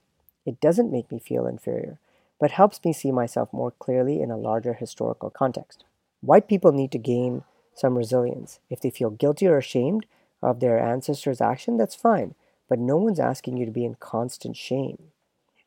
It 0.45 0.59
doesn't 0.59 0.91
make 0.91 1.11
me 1.11 1.19
feel 1.19 1.45
inferior, 1.45 1.99
but 2.39 2.51
helps 2.51 2.83
me 2.83 2.91
see 2.91 3.11
myself 3.11 3.53
more 3.53 3.71
clearly 3.71 4.21
in 4.21 4.31
a 4.31 4.37
larger 4.37 4.73
historical 4.73 5.29
context. 5.29 5.83
White 6.21 6.47
people 6.47 6.71
need 6.71 6.91
to 6.91 6.97
gain 6.97 7.43
some 7.75 7.97
resilience. 7.97 8.59
If 8.69 8.81
they 8.81 8.89
feel 8.89 9.11
guilty 9.11 9.47
or 9.47 9.57
ashamed 9.57 10.07
of 10.41 10.59
their 10.59 10.79
ancestors' 10.79 11.41
action, 11.41 11.77
that's 11.77 11.95
fine, 11.95 12.33
but 12.67 12.79
no 12.79 12.97
one's 12.97 13.19
asking 13.19 13.57
you 13.57 13.65
to 13.65 13.71
be 13.71 13.85
in 13.85 13.95
constant 13.95 14.57
shame. 14.57 15.11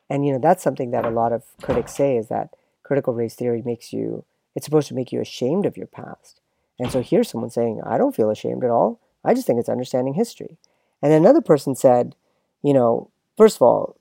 And 0.09 0.25
you 0.25 0.33
know, 0.33 0.39
that's 0.39 0.63
something 0.63 0.91
that 0.91 1.05
a 1.05 1.09
lot 1.09 1.33
of 1.33 1.43
critics 1.61 1.95
say 1.95 2.17
is 2.17 2.27
that 2.27 2.55
critical 2.83 3.13
race 3.13 3.35
theory 3.35 3.61
makes 3.65 3.91
you 3.91 4.23
it's 4.55 4.65
supposed 4.65 4.87
to 4.87 4.95
make 4.95 5.11
you 5.11 5.19
ashamed 5.19 5.65
of 5.65 5.77
your 5.77 5.87
past. 5.87 6.39
And 6.79 6.91
so 6.91 7.01
here's 7.01 7.29
someone 7.29 7.49
saying, 7.49 7.81
I 7.85 7.97
don't 7.97 8.15
feel 8.15 8.29
ashamed 8.29 8.63
at 8.63 8.69
all. 8.69 8.99
I 9.23 9.33
just 9.33 9.45
think 9.45 9.59
it's 9.59 9.69
understanding 9.69 10.13
history. 10.13 10.57
And 11.01 11.11
another 11.11 11.41
person 11.41 11.75
said, 11.75 12.15
you 12.63 12.73
know, 12.73 13.09
first 13.37 13.57
of 13.57 13.61
all, 13.61 13.97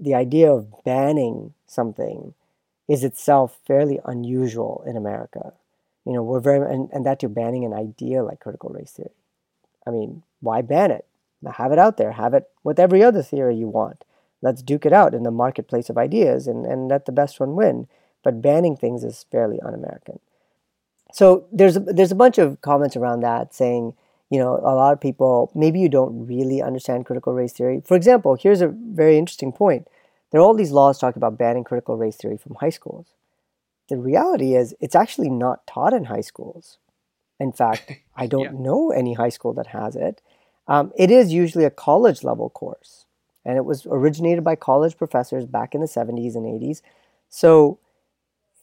the 0.00 0.14
idea 0.14 0.50
of 0.52 0.84
banning 0.84 1.54
something 1.66 2.34
is 2.88 3.04
itself 3.04 3.58
fairly 3.64 4.00
unusual 4.04 4.82
in 4.86 4.96
America. 4.96 5.52
You 6.04 6.12
know, 6.12 6.22
we're 6.22 6.40
very, 6.40 6.58
and, 6.72 6.90
and 6.92 7.06
that 7.06 7.20
too, 7.20 7.28
banning 7.28 7.64
an 7.64 7.72
idea 7.72 8.24
like 8.24 8.40
critical 8.40 8.70
race 8.70 8.90
theory. 8.90 9.10
I 9.86 9.90
mean, 9.90 10.22
why 10.40 10.62
ban 10.62 10.90
it? 10.90 11.06
Have 11.54 11.72
it 11.72 11.78
out 11.78 11.96
there. 11.96 12.12
Have 12.12 12.34
it 12.34 12.48
with 12.64 12.78
every 12.78 13.02
other 13.02 13.22
theory 13.22 13.56
you 13.56 13.68
want. 13.68 14.04
Let's 14.42 14.62
duke 14.62 14.84
it 14.84 14.92
out 14.92 15.14
in 15.14 15.22
the 15.22 15.30
marketplace 15.30 15.88
of 15.88 15.96
ideas 15.96 16.46
and, 16.46 16.66
and 16.66 16.88
let 16.88 17.06
the 17.06 17.12
best 17.12 17.40
one 17.40 17.54
win. 17.54 17.86
But 18.22 18.42
banning 18.42 18.76
things 18.76 19.04
is 19.04 19.24
fairly 19.30 19.60
un 19.60 19.74
American. 19.74 20.18
So 21.12 21.46
there's 21.52 21.76
a, 21.76 21.80
there's 21.80 22.12
a 22.12 22.16
bunch 22.16 22.38
of 22.38 22.60
comments 22.60 22.96
around 22.96 23.20
that 23.20 23.54
saying, 23.54 23.94
you 24.30 24.38
know, 24.38 24.54
a 24.56 24.74
lot 24.74 24.92
of 24.92 25.00
people, 25.00 25.52
maybe 25.54 25.78
you 25.78 25.88
don't 25.88 26.26
really 26.26 26.62
understand 26.62 27.06
critical 27.06 27.34
race 27.34 27.52
theory. 27.52 27.82
For 27.84 27.96
example, 27.96 28.34
here's 28.34 28.62
a 28.62 28.68
very 28.68 29.18
interesting 29.18 29.52
point. 29.52 29.86
There 30.30 30.40
are 30.40 30.44
all 30.44 30.54
these 30.54 30.72
laws 30.72 30.98
talking 30.98 31.20
about 31.20 31.36
banning 31.36 31.64
critical 31.64 31.98
race 31.98 32.16
theory 32.16 32.38
from 32.38 32.54
high 32.54 32.70
schools. 32.70 33.08
The 33.88 33.98
reality 33.98 34.54
is, 34.54 34.74
it's 34.80 34.94
actually 34.94 35.28
not 35.28 35.66
taught 35.66 35.92
in 35.92 36.04
high 36.06 36.22
schools. 36.22 36.78
In 37.38 37.52
fact, 37.52 37.92
I 38.16 38.26
don't 38.26 38.44
yeah. 38.44 38.50
know 38.58 38.90
any 38.90 39.12
high 39.12 39.28
school 39.28 39.52
that 39.54 39.68
has 39.68 39.96
it. 39.96 40.22
Um, 40.66 40.92
it 40.96 41.10
is 41.10 41.32
usually 41.32 41.64
a 41.64 41.70
college 41.70 42.24
level 42.24 42.48
course, 42.48 43.04
and 43.44 43.56
it 43.56 43.64
was 43.64 43.86
originated 43.86 44.44
by 44.44 44.56
college 44.56 44.96
professors 44.96 45.46
back 45.46 45.74
in 45.74 45.80
the 45.80 45.86
70s 45.86 46.34
and 46.34 46.46
80s. 46.46 46.82
So, 47.28 47.78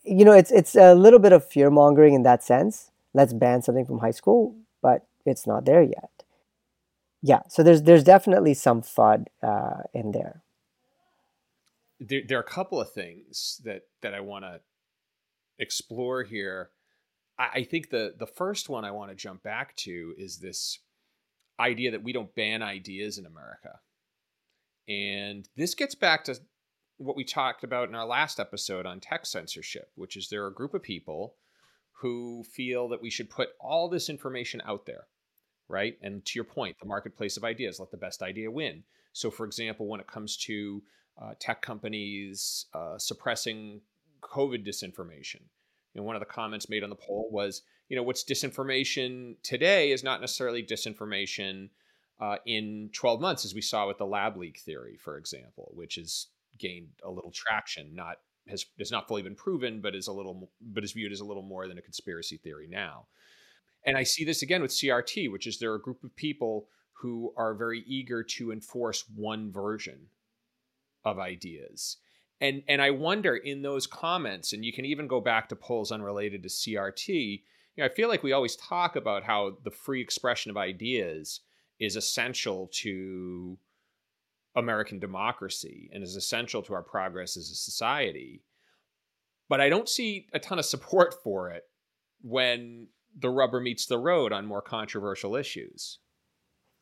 you 0.04 0.24
know, 0.24 0.32
it's 0.34 0.52
it's 0.52 0.76
a 0.76 0.96
little 0.96 1.20
bit 1.20 1.34
of 1.34 1.46
fear 1.46 1.70
mongering 1.70 2.14
in 2.14 2.24
that 2.24 2.44
sense. 2.44 2.92
Let's 3.14 3.34
ban 3.34 3.62
something 3.62 3.86
from 3.86 4.00
high 4.00 4.12
school, 4.12 4.56
but 4.82 5.06
it's 5.26 5.48
not 5.48 5.66
there 5.66 5.82
yet. 5.82 6.10
Yeah, 7.22 7.42
so 7.50 7.64
there's 7.64 7.84
there's 7.84 8.04
definitely 8.04 8.54
some 8.54 8.82
FUD 8.82 9.26
uh, 9.44 9.84
in 9.94 10.12
there. 10.12 10.42
there. 12.00 12.22
There 12.26 12.38
are 12.38 12.42
a 12.42 12.44
couple 12.44 12.80
of 12.80 12.92
things 12.94 13.62
that 13.66 13.84
that 14.02 14.14
I 14.14 14.22
want 14.22 14.46
to 14.46 14.62
explore 15.58 16.24
here. 16.24 16.70
I, 17.38 17.50
I 17.56 17.64
think 17.64 17.90
the 17.90 18.16
the 18.18 18.28
first 18.28 18.70
one 18.70 18.86
I 18.86 18.92
want 18.92 19.12
to 19.12 19.16
jump 19.16 19.44
back 19.44 19.76
to 19.78 20.14
is 20.18 20.38
this 20.38 20.80
idea 21.60 21.92
that 21.92 22.04
we 22.04 22.14
don't 22.14 22.34
ban 22.36 22.62
ideas 22.62 23.18
in 23.18 23.26
America, 23.26 23.80
and 24.90 25.48
this 25.56 25.76
gets 25.76 25.94
back 25.94 26.24
to 26.26 26.40
what 26.98 27.16
we 27.16 27.24
talked 27.24 27.64
about 27.64 27.88
in 27.88 27.96
our 27.96 28.06
last 28.06 28.40
episode 28.40 28.86
on 28.86 29.00
tech 29.00 29.26
censorship, 29.26 29.92
which 29.96 30.18
is 30.18 30.28
there 30.28 30.44
are 30.44 30.48
a 30.48 30.54
group 30.54 30.74
of 30.74 30.82
people 30.82 31.36
who 32.02 32.44
feel 32.44 32.90
that 32.90 33.02
we 33.02 33.10
should 33.10 33.30
put 33.30 33.50
all 33.60 33.88
this 33.88 34.10
information 34.10 34.62
out 34.66 34.86
there, 34.86 35.06
right? 35.68 35.98
And 36.02 36.26
to 36.26 36.32
your 36.36 36.44
point, 36.44 36.78
the 36.80 36.88
marketplace 36.88 37.38
of 37.38 37.44
ideas, 37.44 37.80
let 37.80 37.92
the 37.92 37.98
best 37.98 38.22
idea 38.22 38.50
win. 38.50 38.84
So, 39.14 39.30
for 39.30 39.46
example, 39.46 39.88
when 39.88 40.00
it 40.00 40.08
comes 40.08 40.38
to 40.38 40.82
uh, 41.22 41.34
tech 41.40 41.62
companies 41.62 42.66
uh, 42.74 42.98
suppressing 42.98 43.82
COVID 44.22 44.66
disinformation, 44.66 45.42
you 45.94 46.02
know, 46.02 46.04
one 46.04 46.16
of 46.16 46.22
the 46.22 46.26
comments 46.26 46.70
made 46.70 46.84
on 46.84 46.90
the 46.90 46.96
poll 46.96 47.30
was, 47.32 47.62
you 47.90 47.96
know, 47.96 48.04
what's 48.04 48.24
disinformation 48.24 49.36
today 49.44 49.92
is 49.92 50.04
not 50.04 50.22
necessarily 50.22 50.64
disinformation 50.64 51.70
uh, 52.20 52.38
in 52.46 52.90
12 52.94 53.22
months, 53.22 53.46
as 53.46 53.54
we 53.54 53.62
saw 53.62 53.88
with 53.88 53.98
the 53.98 54.06
lab 54.06 54.38
leak 54.38 54.60
theory, 54.60 54.98
for 54.98 55.18
example, 55.18 55.72
which 55.74 55.96
has 55.96 56.28
gained 56.58 56.90
a 57.04 57.10
little 57.10 57.32
traction, 57.32 57.96
not 57.96 58.18
has 58.48 58.66
has 58.78 58.92
not 58.92 59.08
fully 59.08 59.22
been 59.22 59.36
proven, 59.36 59.80
but 59.82 59.96
is 59.96 60.08
a 60.08 60.14
little 60.14 60.52
but 60.62 60.84
is 60.84 60.92
viewed 60.92 61.12
as 61.12 61.22
a 61.22 61.26
little 61.26 61.44
more 61.44 61.68
than 61.68 61.78
a 61.78 61.82
conspiracy 61.82 62.38
theory 62.38 62.68
now. 62.70 63.08
And 63.86 63.98
I 63.98 64.04
see 64.04 64.26
this 64.26 64.42
again 64.42 64.62
with 64.62 64.72
CRT, 64.72 65.32
which 65.32 65.48
is 65.48 65.58
there 65.58 65.72
are 65.72 65.76
a 65.76 65.82
group 65.82 66.04
of 66.04 66.16
people 66.16 66.68
who 66.94 67.34
are 67.38 67.54
very 67.54 67.84
eager 67.88 68.24
to 68.24 68.52
enforce 68.52 69.06
one 69.16 69.52
version 69.52 70.08
of 71.06 71.20
ideas. 71.20 71.98
And 72.42 72.64
and 72.68 72.82
I 72.82 72.92
wonder 72.92 73.36
in 73.36 73.62
those 73.62 73.88
comments, 73.88 74.52
and 74.52 74.66
you 74.66 74.74
can 74.74 74.86
even 74.86 75.08
go 75.08 75.22
back 75.22 75.48
to 75.50 75.56
polls 75.56 75.92
unrelated 75.92 76.44
to 76.44 76.50
CRT, 76.50 77.08
you 77.08 77.84
know, 77.84 77.86
I 77.86 77.90
feel 77.90 78.10
like 78.10 78.24
we 78.24 78.34
always 78.34 78.58
talk 78.58 78.96
about 78.96 79.24
how 79.24 79.58
the 79.64 79.72
free 79.72 80.02
expression 80.02 80.50
of 80.50 80.58
ideas 80.58 81.42
is 81.80 81.96
essential 81.96 82.70
to 82.74 83.58
American 84.56 85.00
democracy 85.00 85.90
and 85.94 86.04
is 86.04 86.16
essential 86.16 86.62
to 86.64 86.74
our 86.74 86.84
progress 86.84 87.38
as 87.38 87.50
a 87.50 87.56
society. 87.56 88.42
But 89.48 89.62
I 89.62 89.70
don't 89.70 89.90
see 89.90 90.28
a 90.34 90.40
ton 90.40 90.60
of 90.60 90.66
support 90.66 91.16
for 91.24 91.52
it 91.52 91.64
when 92.22 92.88
the 93.18 93.30
rubber 93.30 93.60
meets 93.60 93.86
the 93.86 93.98
road 93.98 94.32
on 94.32 94.46
more 94.46 94.62
controversial 94.62 95.36
issues. 95.36 96.00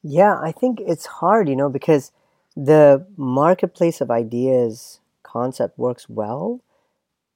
Yeah, 0.04 0.39
I 0.42 0.51
think 0.51 0.80
it's 0.80 1.06
hard, 1.06 1.50
you 1.50 1.56
know, 1.56 1.70
because 1.70 2.12
the 2.56 3.06
marketplace 3.18 4.01
of 4.01 4.12
ideas 4.12 5.00
concept 5.24 5.77
works 5.77 6.10
well 6.10 6.62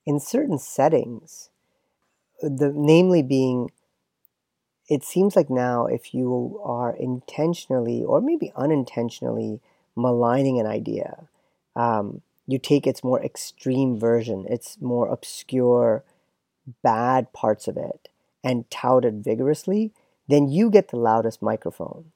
in 0.05 0.19
certain 0.19 0.57
settings. 0.57 1.49
The 2.41 2.71
namely 2.75 3.21
being 3.21 3.71
it 4.91 5.05
seems 5.05 5.37
like 5.37 5.49
now 5.49 5.85
if 5.85 6.13
you 6.13 6.59
are 6.65 6.93
intentionally 6.93 8.03
or 8.03 8.19
maybe 8.19 8.51
unintentionally 8.57 9.61
maligning 9.95 10.59
an 10.59 10.65
idea. 10.67 11.29
Um, 11.77 12.21
you 12.45 12.59
take 12.59 12.85
its 12.85 13.01
more 13.01 13.23
extreme 13.23 13.97
version, 13.97 14.45
its 14.49 14.81
more 14.81 15.07
obscure, 15.07 16.03
bad 16.83 17.31
parts 17.31 17.69
of 17.69 17.77
it, 17.77 18.09
and 18.43 18.69
tout 18.69 19.05
it 19.05 19.13
vigorously, 19.13 19.93
then 20.27 20.49
you 20.49 20.69
get 20.69 20.89
the 20.89 20.97
loudest 20.97 21.41
microphone. 21.41 22.11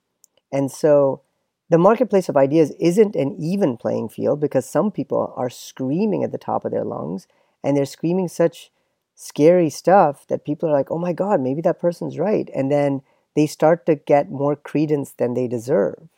And 0.51 0.69
so 0.69 1.21
the 1.69 1.77
marketplace 1.77 2.27
of 2.27 2.35
ideas 2.35 2.73
isn't 2.77 3.15
an 3.15 3.37
even 3.39 3.77
playing 3.77 4.09
field 4.09 4.41
because 4.41 4.69
some 4.69 4.91
people 4.91 5.33
are 5.37 5.49
screaming 5.49 6.25
at 6.25 6.33
the 6.33 6.37
top 6.37 6.65
of 6.65 6.73
their 6.73 6.83
lungs 6.83 7.25
and 7.63 7.77
they're 7.77 7.85
screaming 7.85 8.27
such 8.27 8.69
scary 9.15 9.69
stuff 9.69 10.27
that 10.27 10.45
people 10.45 10.69
are 10.69 10.73
like, 10.73 10.91
oh 10.91 10.99
my 10.99 11.13
God, 11.13 11.41
maybe 11.41 11.61
that 11.61 11.79
person's 11.79 12.19
right. 12.19 12.49
And 12.53 12.71
then 12.71 13.01
they 13.35 13.47
start 13.47 13.85
to 13.85 13.95
get 13.95 14.29
more 14.29 14.55
credence 14.55 15.11
than 15.11 15.33
they 15.33 15.47
deserve 15.47 16.09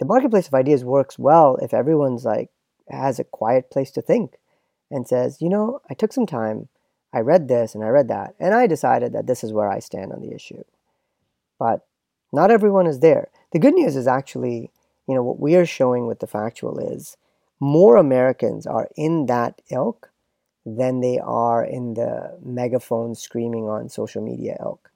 the 0.00 0.06
marketplace 0.06 0.48
of 0.48 0.54
ideas 0.54 0.82
works 0.82 1.18
well 1.18 1.56
if 1.56 1.72
everyone's 1.72 2.24
like 2.24 2.50
has 2.88 3.20
a 3.20 3.24
quiet 3.24 3.70
place 3.70 3.92
to 3.92 4.02
think 4.02 4.38
and 4.90 5.06
says, 5.06 5.40
you 5.40 5.48
know, 5.48 5.80
I 5.88 5.94
took 5.94 6.12
some 6.12 6.26
time, 6.26 6.68
I 7.12 7.20
read 7.20 7.46
this 7.46 7.74
and 7.74 7.84
I 7.84 7.88
read 7.88 8.08
that, 8.08 8.34
and 8.40 8.54
I 8.54 8.66
decided 8.66 9.12
that 9.12 9.26
this 9.26 9.44
is 9.44 9.52
where 9.52 9.70
I 9.70 9.78
stand 9.78 10.10
on 10.12 10.22
the 10.22 10.34
issue. 10.34 10.64
But 11.58 11.86
not 12.32 12.50
everyone 12.50 12.86
is 12.86 13.00
there. 13.00 13.28
The 13.52 13.58
good 13.58 13.74
news 13.74 13.94
is 13.94 14.06
actually, 14.06 14.70
you 15.06 15.14
know, 15.14 15.22
what 15.22 15.38
we 15.38 15.54
are 15.54 15.66
showing 15.66 16.06
with 16.06 16.20
the 16.20 16.26
factual 16.26 16.78
is 16.78 17.18
more 17.60 17.96
Americans 17.96 18.66
are 18.66 18.88
in 18.96 19.26
that 19.26 19.60
ilk 19.70 20.10
than 20.64 21.00
they 21.00 21.18
are 21.18 21.64
in 21.64 21.94
the 21.94 22.38
megaphone 22.42 23.14
screaming 23.14 23.68
on 23.68 23.88
social 23.88 24.22
media 24.22 24.56
elk. 24.60 24.90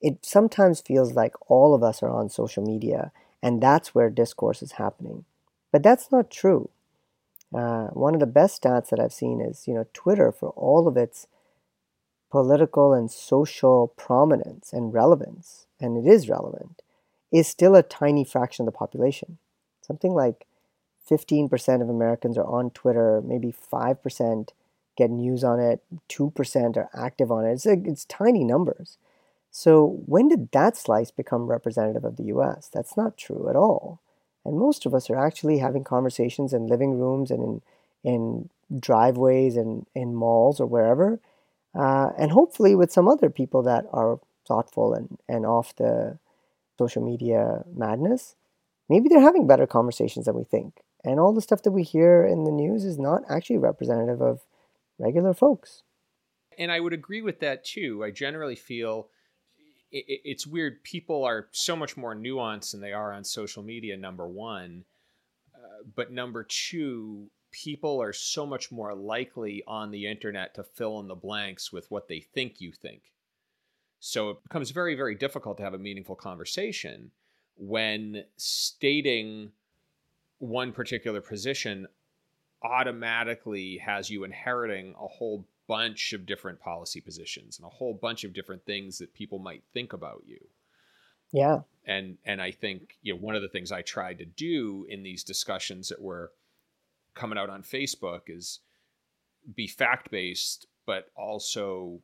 It 0.00 0.24
sometimes 0.24 0.80
feels 0.80 1.14
like 1.14 1.34
all 1.50 1.74
of 1.74 1.82
us 1.82 2.02
are 2.02 2.10
on 2.10 2.28
social 2.30 2.64
media 2.64 3.10
and 3.42 3.62
that's 3.62 3.94
where 3.94 4.10
discourse 4.10 4.62
is 4.62 4.72
happening. 4.72 5.24
But 5.72 5.82
that's 5.82 6.10
not 6.10 6.30
true. 6.30 6.70
Uh, 7.54 7.86
one 7.88 8.14
of 8.14 8.20
the 8.20 8.26
best 8.26 8.62
stats 8.62 8.90
that 8.90 9.00
I've 9.00 9.12
seen 9.12 9.40
is, 9.40 9.66
you 9.66 9.74
know, 9.74 9.86
Twitter 9.92 10.32
for 10.32 10.50
all 10.50 10.86
of 10.86 10.96
its 10.96 11.26
political 12.30 12.92
and 12.92 13.10
social 13.10 13.88
prominence 13.96 14.72
and 14.72 14.92
relevance, 14.92 15.66
and 15.80 15.96
it 15.96 16.10
is 16.10 16.28
relevant, 16.28 16.82
is 17.32 17.48
still 17.48 17.74
a 17.74 17.82
tiny 17.82 18.24
fraction 18.24 18.66
of 18.66 18.72
the 18.72 18.78
population. 18.78 19.38
Something 19.80 20.12
like 20.12 20.46
15% 21.08 21.80
of 21.80 21.88
Americans 21.88 22.36
are 22.36 22.44
on 22.44 22.70
Twitter, 22.70 23.22
maybe 23.24 23.52
5% 23.52 24.48
get 24.98 25.10
news 25.10 25.44
on 25.44 25.60
it, 25.60 25.80
2% 26.08 26.76
are 26.76 26.90
active 26.92 27.30
on 27.30 27.46
it. 27.46 27.52
It's, 27.52 27.66
it's 27.66 28.04
tiny 28.04 28.44
numbers. 28.44 28.98
So, 29.50 30.02
when 30.04 30.28
did 30.28 30.50
that 30.52 30.76
slice 30.76 31.10
become 31.10 31.46
representative 31.46 32.04
of 32.04 32.16
the 32.16 32.24
US? 32.24 32.68
That's 32.72 32.96
not 32.96 33.16
true 33.16 33.48
at 33.48 33.56
all. 33.56 34.00
And 34.44 34.58
most 34.58 34.84
of 34.84 34.94
us 34.94 35.08
are 35.08 35.18
actually 35.18 35.58
having 35.58 35.84
conversations 35.84 36.52
in 36.52 36.66
living 36.66 36.98
rooms 36.98 37.30
and 37.30 37.42
in, 37.42 37.62
in 38.04 38.50
driveways 38.78 39.56
and 39.56 39.86
in 39.94 40.14
malls 40.14 40.60
or 40.60 40.66
wherever. 40.66 41.20
Uh, 41.74 42.10
and 42.18 42.32
hopefully 42.32 42.74
with 42.74 42.92
some 42.92 43.08
other 43.08 43.30
people 43.30 43.62
that 43.62 43.84
are 43.92 44.20
thoughtful 44.46 44.94
and, 44.94 45.18
and 45.28 45.46
off 45.46 45.74
the 45.76 46.18
social 46.78 47.02
media 47.02 47.62
madness, 47.74 48.36
maybe 48.88 49.08
they're 49.08 49.20
having 49.20 49.46
better 49.46 49.66
conversations 49.66 50.26
than 50.26 50.34
we 50.34 50.44
think. 50.44 50.82
And 51.04 51.20
all 51.20 51.32
the 51.32 51.42
stuff 51.42 51.62
that 51.62 51.72
we 51.72 51.82
hear 51.82 52.24
in 52.24 52.44
the 52.44 52.50
news 52.50 52.84
is 52.84 52.98
not 52.98 53.22
actually 53.30 53.58
representative 53.58 54.20
of 54.20 54.40
regular 54.98 55.34
folks. 55.34 55.82
And 56.58 56.72
I 56.72 56.80
would 56.80 56.92
agree 56.92 57.22
with 57.22 57.40
that 57.40 57.64
too. 57.64 58.02
I 58.04 58.10
generally 58.10 58.56
feel 58.56 59.08
it's 59.90 60.46
weird. 60.46 60.84
People 60.84 61.24
are 61.24 61.48
so 61.52 61.74
much 61.74 61.96
more 61.96 62.14
nuanced 62.14 62.72
than 62.72 62.80
they 62.80 62.92
are 62.92 63.12
on 63.12 63.24
social 63.24 63.62
media, 63.62 63.96
number 63.96 64.26
one. 64.26 64.84
Uh, 65.54 65.84
but 65.94 66.12
number 66.12 66.44
two, 66.44 67.30
people 67.52 68.02
are 68.02 68.12
so 68.12 68.44
much 68.44 68.70
more 68.70 68.94
likely 68.94 69.62
on 69.66 69.90
the 69.90 70.06
internet 70.06 70.54
to 70.54 70.62
fill 70.62 71.00
in 71.00 71.08
the 71.08 71.14
blanks 71.14 71.72
with 71.72 71.90
what 71.90 72.08
they 72.08 72.20
think 72.20 72.60
you 72.60 72.72
think. 72.72 73.02
So 74.00 74.30
it 74.30 74.42
becomes 74.42 74.70
very, 74.70 74.94
very 74.94 75.14
difficult 75.14 75.56
to 75.56 75.64
have 75.64 75.74
a 75.74 75.78
meaningful 75.78 76.14
conversation 76.14 77.10
when 77.56 78.24
stating 78.36 79.50
one 80.38 80.72
particular 80.72 81.20
position 81.20 81.88
automatically 82.62 83.78
has 83.78 84.10
you 84.10 84.24
inheriting 84.24 84.94
a 85.00 85.06
whole 85.06 85.46
bunch 85.68 86.12
of 86.12 86.26
different 86.26 86.58
policy 86.60 87.00
positions 87.00 87.58
and 87.58 87.66
a 87.66 87.70
whole 87.70 87.94
bunch 87.94 88.24
of 88.24 88.32
different 88.32 88.64
things 88.64 88.98
that 88.98 89.14
people 89.14 89.38
might 89.38 89.62
think 89.72 89.92
about 89.92 90.22
you. 90.26 90.38
Yeah. 91.32 91.60
And 91.86 92.16
and 92.24 92.40
I 92.40 92.50
think 92.50 92.96
you 93.02 93.14
know 93.14 93.20
one 93.20 93.36
of 93.36 93.42
the 93.42 93.48
things 93.48 93.70
I 93.70 93.82
tried 93.82 94.18
to 94.18 94.24
do 94.24 94.86
in 94.88 95.02
these 95.02 95.22
discussions 95.22 95.88
that 95.88 96.00
were 96.00 96.32
coming 97.14 97.38
out 97.38 97.50
on 97.50 97.62
Facebook 97.62 98.22
is 98.28 98.60
be 99.54 99.66
fact 99.66 100.10
based, 100.10 100.66
but 100.86 101.10
also 101.14 102.00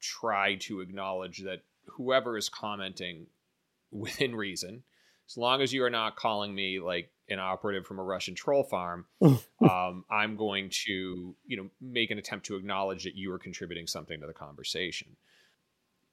try 0.00 0.54
to 0.56 0.80
acknowledge 0.80 1.38
that 1.38 1.62
whoever 1.86 2.36
is 2.36 2.48
commenting 2.48 3.26
within 3.90 4.34
reason, 4.34 4.82
as 5.28 5.36
long 5.36 5.60
as 5.60 5.72
you 5.72 5.84
are 5.84 5.90
not 5.90 6.16
calling 6.16 6.54
me 6.54 6.80
like 6.80 7.10
an 7.28 7.38
operative 7.38 7.86
from 7.86 7.98
a 7.98 8.02
Russian 8.02 8.34
troll 8.34 8.62
farm, 8.62 9.04
um, 9.20 10.04
I'm 10.10 10.36
going 10.36 10.70
to, 10.86 11.34
you 11.46 11.56
know, 11.56 11.68
make 11.80 12.10
an 12.10 12.18
attempt 12.18 12.46
to 12.46 12.56
acknowledge 12.56 13.04
that 13.04 13.14
you 13.14 13.30
are 13.32 13.38
contributing 13.38 13.86
something 13.86 14.20
to 14.20 14.26
the 14.26 14.32
conversation. 14.32 15.16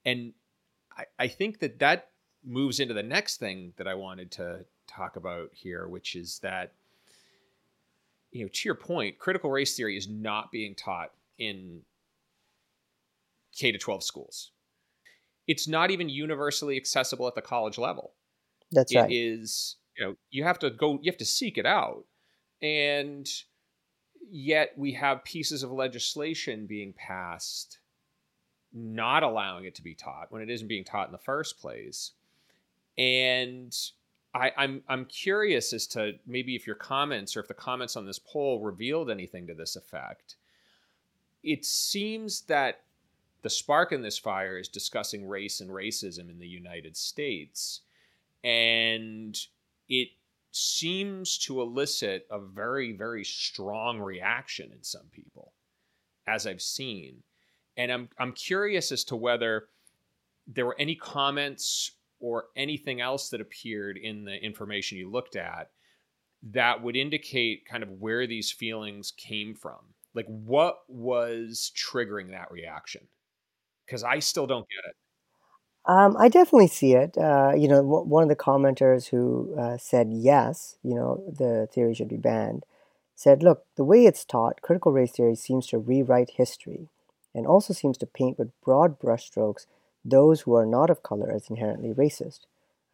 And 0.03 0.33
I, 0.96 1.05
I 1.18 1.27
think 1.27 1.59
that 1.59 1.79
that 1.79 2.09
moves 2.44 2.79
into 2.79 2.94
the 2.94 3.03
next 3.03 3.37
thing 3.37 3.74
that 3.77 3.87
I 3.87 3.96
wanted 3.96 4.31
to 4.31 4.66
talk 4.87 5.16
about 5.16 5.50
here, 5.53 5.87
which 5.87 6.16
is 6.16 6.39
that, 6.39 6.74
you 8.31 8.44
know, 8.44 8.50
to 8.51 8.68
your 8.68 8.75
point, 8.75 9.18
critical 9.18 9.50
race 9.50 9.77
theory 9.77 9.98
is 9.98 10.09
not 10.09 10.51
being 10.51 10.75
taught 10.75 11.11
in 11.37 11.81
K 13.55 13.72
to 13.72 13.77
12 13.77 14.03
schools. 14.03 14.51
It's 15.48 15.68
not 15.68 15.89
even 15.92 16.09
universally 16.09 16.75
accessible 16.75 17.27
at 17.27 17.35
the 17.35 17.42
college 17.42 17.77
level. 17.77 18.11
That's 18.75 18.92
it 18.92 18.98
right. 18.98 19.11
Is 19.11 19.77
you 19.98 20.05
know 20.05 20.16
you 20.29 20.44
have 20.44 20.59
to 20.59 20.70
go 20.70 21.00
you 21.01 21.11
have 21.11 21.18
to 21.18 21.25
seek 21.25 21.57
it 21.57 21.66
out 21.66 22.05
and 22.61 23.27
yet 24.29 24.74
we 24.77 24.94
have 24.94 25.24
pieces 25.24 25.64
of 25.64 25.72
legislation 25.72 26.68
being 26.68 26.94
passed 26.94 27.79
not 28.74 29.24
allowing 29.24 29.66
it 29.66 29.75
to 29.75 29.81
be 29.81 29.96
taught 29.96 30.31
when 30.31 30.42
it 30.42 30.50
isn't 30.50 30.68
being 30.68 30.83
taught 30.83 31.07
in 31.07 31.11
the 31.11 31.18
first 31.18 31.59
place 31.59 32.11
and 32.98 33.75
I, 34.35 34.51
I'm 34.57 34.83
I'm 34.90 35.05
curious 35.05 35.72
as 35.72 35.88
to 35.88 36.14
maybe 36.27 36.55
if 36.55 36.68
your 36.68 36.75
comments 36.75 37.38
or 37.38 37.40
if 37.40 37.48
the 37.48 37.53
comments 37.53 37.96
on 37.96 38.05
this 38.05 38.20
poll 38.20 38.61
revealed 38.61 39.09
anything 39.09 39.48
to 39.48 39.53
this 39.53 39.77
effect. 39.77 40.35
It 41.42 41.64
seems 41.64 42.42
that 42.42 42.81
the 43.44 43.50
spark 43.50 43.94
in 43.94 44.01
this 44.01 44.18
fire 44.18 44.57
is 44.57 44.68
discussing 44.68 45.27
race 45.27 45.61
and 45.61 45.70
racism 45.70 46.29
in 46.29 46.40
the 46.40 46.48
United 46.48 46.98
States. 46.98 47.81
And 48.46 49.36
it 49.90 50.10
seems 50.51 51.38
to 51.40 51.62
elicit 51.62 52.27
a 52.31 52.40
very, 52.40 52.94
very 52.94 53.25
strong 53.25 54.00
reaction 54.00 54.72
in 54.72 54.84
some 54.84 55.08
people, 55.12 55.51
as 56.27 56.48
I've 56.48 56.62
seen. 56.62 57.24
And 57.75 57.92
I'm, 57.92 58.10
I'm 58.20 58.31
curious 58.31 58.92
as 58.92 59.03
to 59.05 59.16
whether 59.16 59.68
there 60.48 60.66
were 60.66 60.75
any 60.79 60.96
comments 60.96 61.92
or 62.20 62.46
anything 62.55 63.01
else 63.01 63.29
that 63.29 63.42
appeared 63.42 63.98
in 63.98 64.24
the 64.24 64.36
information 64.36 64.98
you 64.98 65.10
looked 65.12 65.36
at 65.36 65.72
that 66.44 66.81
would 66.84 66.96
indicate 66.96 67.66
kind 67.66 67.84
of 67.84 67.90
where 68.00 68.27
these 68.27 68.51
feelings 68.51 69.12
came 69.12 69.55
from. 69.55 69.79
Like, 70.14 70.27
what 70.27 70.79
was 70.88 71.72
triggering 71.75 72.29
that 72.31 72.51
reaction? 72.51 73.01
Because 73.86 74.03
I 74.03 74.20
still 74.20 74.48
don't 74.48 74.68
get 74.70 74.90
it. 74.90 74.96
Um, 75.87 76.15
I 76.17 76.29
definitely 76.29 76.67
see 76.67 76.93
it. 76.93 77.17
Uh, 77.17 77.53
you 77.55 77.67
know, 77.67 77.81
w- 77.83 78.05
one 78.05 78.24
of 78.24 78.29
the 78.29 78.35
commenters 78.35 79.09
who 79.09 79.53
uh, 79.57 79.77
said 79.77 80.07
yes, 80.11 80.77
you 80.83 80.95
know, 80.95 81.24
the 81.27 81.67
theory 81.71 81.93
should 81.93 82.07
be 82.07 82.17
banned, 82.17 82.65
said, 83.15 83.43
look, 83.43 83.65
the 83.75 83.83
way 83.83 84.05
it's 84.05 84.25
taught, 84.25 84.61
critical 84.61 84.91
race 84.91 85.11
theory 85.11 85.35
seems 85.35 85.67
to 85.67 85.77
rewrite 85.77 86.31
history 86.37 86.89
and 87.35 87.45
also 87.45 87.71
seems 87.74 87.98
to 88.00 88.07
paint 88.07 88.39
with 88.39 88.59
broad 88.63 89.00
brushstrokes 89.00 89.67
those 90.03 90.41
who 90.41 90.55
are 90.55 90.65
not 90.65 90.89
of 90.89 91.03
color 91.03 91.31
as 91.31 91.50
inherently 91.50 91.93
racist. 91.93 92.41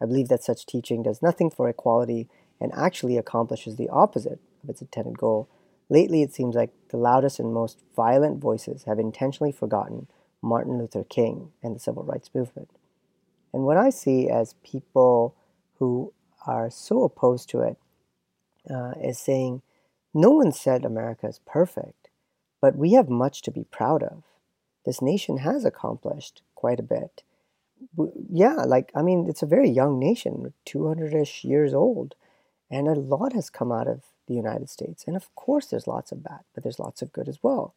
I 0.00 0.06
believe 0.06 0.28
that 0.28 0.42
such 0.44 0.66
teaching 0.66 1.02
does 1.02 1.22
nothing 1.22 1.48
for 1.50 1.68
equality 1.68 2.28
and 2.60 2.72
actually 2.74 3.16
accomplishes 3.16 3.76
the 3.76 3.88
opposite 3.88 4.40
of 4.62 4.68
its 4.68 4.82
intended 4.82 5.16
goal. 5.18 5.48
Lately, 5.88 6.22
it 6.22 6.34
seems 6.34 6.54
like 6.54 6.70
the 6.90 6.96
loudest 6.98 7.38
and 7.38 7.54
most 7.54 7.78
violent 7.96 8.38
voices 8.40 8.84
have 8.84 8.98
intentionally 8.98 9.52
forgotten 9.52 10.08
Martin 10.42 10.78
Luther 10.78 11.04
King 11.04 11.52
and 11.62 11.74
the 11.74 11.80
civil 11.80 12.02
rights 12.04 12.30
movement. 12.34 12.68
And 13.52 13.64
what 13.64 13.76
I 13.76 13.90
see 13.90 14.28
as 14.28 14.54
people 14.64 15.34
who 15.78 16.12
are 16.46 16.70
so 16.70 17.04
opposed 17.04 17.48
to 17.50 17.60
it 17.60 17.76
uh, 18.70 18.92
is 19.02 19.18
saying, 19.18 19.62
no 20.14 20.30
one 20.30 20.52
said 20.52 20.84
America 20.84 21.26
is 21.26 21.40
perfect, 21.46 22.08
but 22.60 22.76
we 22.76 22.92
have 22.92 23.08
much 23.08 23.42
to 23.42 23.50
be 23.50 23.64
proud 23.64 24.02
of. 24.02 24.22
This 24.84 25.00
nation 25.00 25.38
has 25.38 25.64
accomplished 25.64 26.42
quite 26.54 26.80
a 26.80 26.84
bit. 26.84 27.22
Yeah, 28.30 28.64
like, 28.66 28.92
I 28.94 29.02
mean, 29.02 29.26
it's 29.28 29.42
a 29.42 29.46
very 29.46 29.68
young 29.68 29.98
nation, 29.98 30.52
200 30.66 31.14
ish 31.14 31.44
years 31.44 31.74
old, 31.74 32.14
and 32.70 32.88
a 32.88 32.92
lot 32.92 33.32
has 33.32 33.50
come 33.50 33.72
out 33.72 33.88
of 33.88 34.02
the 34.28 34.34
United 34.34 34.70
States. 34.70 35.04
And 35.06 35.16
of 35.16 35.34
course, 35.34 35.66
there's 35.66 35.86
lots 35.86 36.12
of 36.12 36.22
bad, 36.22 36.40
but 36.54 36.62
there's 36.62 36.78
lots 36.78 37.02
of 37.02 37.12
good 37.12 37.28
as 37.28 37.38
well. 37.42 37.74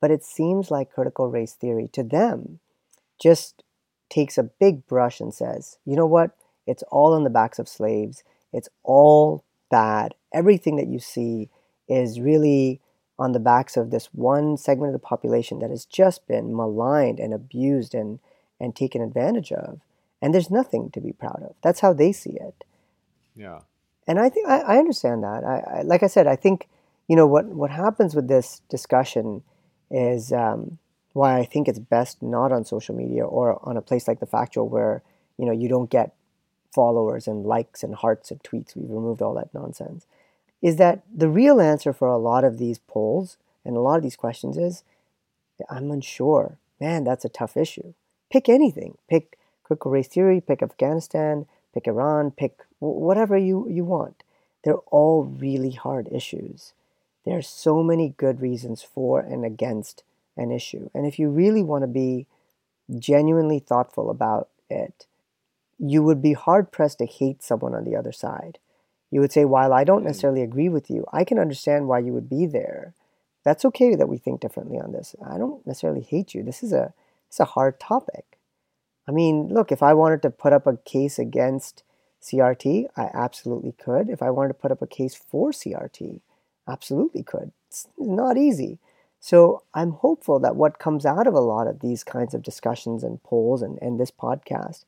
But 0.00 0.10
it 0.10 0.24
seems 0.24 0.70
like 0.70 0.92
critical 0.92 1.28
race 1.28 1.54
theory 1.54 1.88
to 1.92 2.02
them 2.02 2.60
just 3.20 3.63
takes 4.14 4.38
a 4.38 4.44
big 4.44 4.86
brush 4.86 5.20
and 5.20 5.34
says, 5.34 5.78
you 5.84 5.96
know 5.96 6.06
what? 6.06 6.36
It's 6.66 6.84
all 6.84 7.12
on 7.14 7.24
the 7.24 7.30
backs 7.30 7.58
of 7.58 7.68
slaves. 7.68 8.22
It's 8.52 8.68
all 8.84 9.44
bad. 9.70 10.14
Everything 10.32 10.76
that 10.76 10.86
you 10.86 11.00
see 11.00 11.48
is 11.88 12.20
really 12.20 12.80
on 13.18 13.32
the 13.32 13.40
backs 13.40 13.76
of 13.76 13.90
this 13.90 14.06
one 14.12 14.56
segment 14.56 14.94
of 14.94 15.00
the 15.00 15.06
population 15.06 15.58
that 15.58 15.70
has 15.70 15.84
just 15.84 16.26
been 16.28 16.56
maligned 16.56 17.18
and 17.18 17.34
abused 17.34 17.94
and, 17.94 18.20
and 18.60 18.74
taken 18.74 19.02
advantage 19.02 19.52
of. 19.52 19.80
And 20.22 20.32
there's 20.32 20.50
nothing 20.50 20.90
to 20.90 21.00
be 21.00 21.12
proud 21.12 21.42
of. 21.42 21.54
That's 21.62 21.80
how 21.80 21.92
they 21.92 22.12
see 22.12 22.36
it. 22.40 22.64
Yeah. 23.34 23.60
And 24.06 24.18
I 24.18 24.28
think 24.28 24.48
I, 24.48 24.60
I 24.60 24.78
understand 24.78 25.24
that. 25.24 25.44
I, 25.44 25.78
I, 25.78 25.82
like 25.82 26.02
I 26.02 26.06
said, 26.06 26.26
I 26.26 26.36
think 26.36 26.68
you 27.08 27.16
know 27.16 27.26
what 27.26 27.46
what 27.46 27.70
happens 27.70 28.14
with 28.14 28.28
this 28.28 28.62
discussion 28.68 29.42
is 29.90 30.32
um, 30.32 30.78
why 31.14 31.38
I 31.38 31.44
think 31.44 31.66
it's 31.66 31.78
best 31.78 32.22
not 32.22 32.52
on 32.52 32.64
social 32.64 32.94
media 32.94 33.24
or 33.24 33.58
on 33.66 33.78
a 33.78 33.82
place 33.82 34.06
like 34.06 34.20
the 34.20 34.26
Factual 34.26 34.68
where 34.68 35.02
you 35.38 35.46
know 35.46 35.52
you 35.52 35.68
don't 35.68 35.90
get 35.90 36.14
followers 36.74 37.26
and 37.26 37.46
likes 37.46 37.82
and 37.82 37.94
hearts 37.94 38.30
and 38.30 38.42
tweets. 38.42 38.76
We've 38.76 38.90
removed 38.90 39.22
all 39.22 39.34
that 39.34 39.54
nonsense. 39.54 40.06
Is 40.60 40.76
that 40.76 41.02
the 41.14 41.28
real 41.28 41.60
answer 41.60 41.92
for 41.92 42.08
a 42.08 42.18
lot 42.18 42.44
of 42.44 42.58
these 42.58 42.78
polls 42.78 43.38
and 43.64 43.76
a 43.76 43.80
lot 43.80 43.96
of 43.96 44.02
these 44.02 44.16
questions 44.16 44.58
is 44.58 44.82
I'm 45.70 45.90
unsure. 45.90 46.58
Man, 46.80 47.04
that's 47.04 47.24
a 47.24 47.28
tough 47.28 47.56
issue. 47.56 47.94
Pick 48.30 48.48
anything. 48.48 48.98
Pick 49.08 49.38
critical 49.62 49.90
race 49.90 50.08
theory, 50.08 50.40
pick 50.40 50.62
Afghanistan, 50.62 51.46
pick 51.72 51.86
Iran, 51.86 52.30
pick 52.30 52.58
whatever 52.80 53.38
you, 53.38 53.68
you 53.70 53.84
want. 53.84 54.22
They're 54.64 54.74
all 54.90 55.24
really 55.24 55.72
hard 55.72 56.08
issues. 56.10 56.72
There 57.24 57.38
are 57.38 57.42
so 57.42 57.82
many 57.82 58.14
good 58.16 58.40
reasons 58.40 58.82
for 58.82 59.20
and 59.20 59.44
against 59.44 60.02
an 60.36 60.50
issue. 60.50 60.90
And 60.94 61.06
if 61.06 61.18
you 61.18 61.28
really 61.28 61.62
want 61.62 61.82
to 61.82 61.88
be 61.88 62.26
genuinely 62.98 63.58
thoughtful 63.58 64.10
about 64.10 64.48
it, 64.68 65.06
you 65.78 66.02
would 66.02 66.22
be 66.22 66.32
hard 66.32 66.70
pressed 66.70 66.98
to 66.98 67.06
hate 67.06 67.42
someone 67.42 67.74
on 67.74 67.84
the 67.84 67.96
other 67.96 68.12
side. 68.12 68.58
You 69.10 69.20
would 69.20 69.32
say, 69.32 69.44
while 69.44 69.72
I 69.72 69.84
don't 69.84 70.02
mm. 70.02 70.06
necessarily 70.06 70.42
agree 70.42 70.68
with 70.68 70.90
you, 70.90 71.06
I 71.12 71.24
can 71.24 71.38
understand 71.38 71.86
why 71.86 72.00
you 72.00 72.12
would 72.12 72.28
be 72.28 72.46
there. 72.46 72.94
That's 73.44 73.64
okay 73.66 73.94
that 73.94 74.08
we 74.08 74.16
think 74.16 74.40
differently 74.40 74.78
on 74.78 74.92
this. 74.92 75.14
I 75.24 75.38
don't 75.38 75.66
necessarily 75.66 76.00
hate 76.00 76.34
you. 76.34 76.42
This 76.42 76.62
is 76.62 76.72
a 76.72 76.94
it's 77.28 77.40
a 77.40 77.44
hard 77.44 77.78
topic. 77.78 78.38
I 79.06 79.12
mean, 79.12 79.48
look, 79.48 79.70
if 79.70 79.82
I 79.82 79.92
wanted 79.92 80.22
to 80.22 80.30
put 80.30 80.52
up 80.52 80.66
a 80.66 80.78
case 80.78 81.18
against 81.18 81.82
CRT, 82.22 82.86
I 82.96 83.10
absolutely 83.12 83.72
could. 83.72 84.08
If 84.08 84.22
I 84.22 84.30
wanted 84.30 84.48
to 84.48 84.54
put 84.54 84.72
up 84.72 84.80
a 84.80 84.86
case 84.86 85.14
for 85.14 85.50
CRT, 85.50 86.20
absolutely 86.66 87.22
could. 87.22 87.52
It's 87.68 87.86
not 87.98 88.38
easy. 88.38 88.78
So 89.24 89.62
I'm 89.72 89.92
hopeful 89.92 90.38
that 90.40 90.54
what 90.54 90.78
comes 90.78 91.06
out 91.06 91.26
of 91.26 91.32
a 91.32 91.40
lot 91.40 91.66
of 91.66 91.80
these 91.80 92.04
kinds 92.04 92.34
of 92.34 92.42
discussions 92.42 93.02
and 93.02 93.22
polls 93.22 93.62
and, 93.62 93.78
and 93.80 93.98
this 93.98 94.10
podcast 94.10 94.84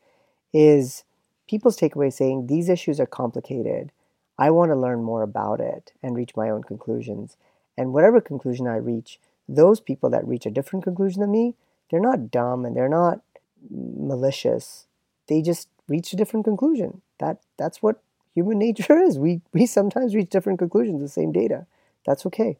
is 0.52 1.04
people's 1.48 1.78
takeaway 1.78 2.12
saying 2.12 2.46
these 2.46 2.68
issues 2.68 3.00
are 3.00 3.06
complicated. 3.06 3.92
I 4.38 4.50
want 4.50 4.72
to 4.72 4.76
learn 4.76 5.02
more 5.02 5.22
about 5.22 5.60
it 5.60 5.94
and 6.02 6.14
reach 6.14 6.36
my 6.36 6.50
own 6.50 6.64
conclusions. 6.64 7.38
And 7.78 7.94
whatever 7.94 8.20
conclusion 8.20 8.66
I 8.66 8.76
reach, 8.76 9.20
those 9.48 9.80
people 9.80 10.10
that 10.10 10.28
reach 10.28 10.44
a 10.44 10.50
different 10.50 10.84
conclusion 10.84 11.22
than 11.22 11.30
me, 11.30 11.54
they're 11.90 11.98
not 11.98 12.30
dumb 12.30 12.66
and 12.66 12.76
they're 12.76 12.90
not 12.90 13.22
malicious. 13.70 14.86
They 15.28 15.40
just 15.40 15.70
reach 15.88 16.12
a 16.12 16.16
different 16.16 16.44
conclusion. 16.44 17.00
That 17.20 17.38
that's 17.56 17.82
what 17.82 18.02
human 18.34 18.58
nature 18.68 18.98
is. 18.98 19.18
We 19.18 19.40
we 19.54 19.64
sometimes 19.64 20.14
reach 20.14 20.28
different 20.28 20.58
conclusions 20.58 21.00
the 21.00 21.08
same 21.08 21.32
data. 21.32 21.64
That's 22.04 22.26
okay. 22.26 22.58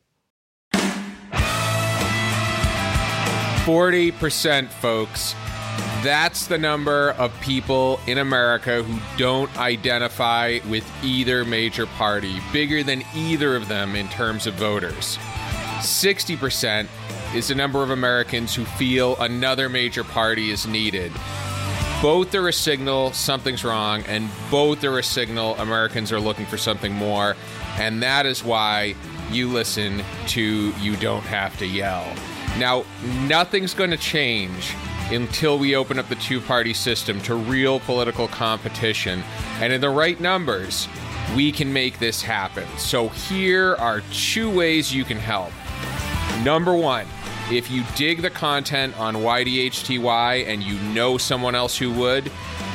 40% 3.67 4.69
folks 4.69 5.35
that's 6.03 6.47
the 6.47 6.57
number 6.57 7.11
of 7.13 7.39
people 7.41 7.99
in 8.07 8.19
America 8.19 8.83
who 8.83 9.01
don't 9.19 9.55
identify 9.59 10.61
with 10.69 10.89
either 11.03 11.45
major 11.45 11.87
party, 11.87 12.39
bigger 12.53 12.85
than 12.85 13.03
either 13.15 13.57
of 13.57 13.67
them 13.67 13.97
in 13.97 14.09
terms 14.09 14.47
of 14.47 14.55
voters. 14.55 15.19
60% 15.81 16.87
is 17.35 17.49
the 17.49 17.55
number 17.57 17.83
of 17.83 17.91
Americans 17.91 18.55
who 18.55 18.65
feel 18.65 19.17
another 19.17 19.69
major 19.69 20.05
party 20.05 20.51
is 20.51 20.67
needed. 20.67 21.11
Both 22.01 22.35
are 22.35 22.47
a 22.49 22.53
signal 22.53 23.13
something's 23.13 23.65
wrong, 23.65 24.05
and 24.07 24.31
both 24.51 24.85
are 24.85 24.99
a 24.99 25.03
signal 25.03 25.57
Americans 25.57 26.13
are 26.13 26.21
looking 26.21 26.47
for 26.47 26.57
something 26.57 26.93
more. 26.93 27.35
And 27.79 28.03
that 28.03 28.27
is 28.27 28.45
why 28.45 28.95
you 29.31 29.49
listen 29.49 30.05
to 30.29 30.73
You 30.81 30.97
Don't 30.97 31.25
Have 31.25 31.59
to 31.59 31.67
Yell. 31.67 32.07
Now, 32.59 32.85
nothing's 33.29 33.75
going 33.75 33.91
to 33.91 33.97
change 33.97 34.75
until 35.11 35.59
we 35.59 35.77
open 35.77 35.99
up 35.99 36.09
the 36.09 36.15
two 36.17 36.41
party 36.41 36.75
system 36.75 37.21
to 37.23 37.35
real 37.35 37.81
political 37.81 38.29
competition. 38.29 39.23
And 39.61 39.73
in 39.73 39.81
the 39.81 39.91
right 39.91 40.21
numbers, 40.21 40.89
we 41.35 41.53
can 41.53 41.73
make 41.73 41.99
this 41.99 42.23
happen. 42.23 42.67
So 42.79 43.09
here 43.09 43.75
are 43.77 44.01
two 44.13 44.51
ways 44.51 44.95
you 44.95 45.05
can 45.05 45.19
help. 45.19 45.53
Number 46.45 46.75
one, 46.75 47.07
if 47.51 47.71
you 47.71 47.85
dig 47.95 48.23
the 48.23 48.31
content 48.31 48.99
on 48.99 49.15
YDHTY 49.15 50.47
and 50.47 50.63
you 50.63 50.79
know 50.93 51.19
someone 51.19 51.55
else 51.55 51.77
who 51.77 51.93
would, 51.93 52.31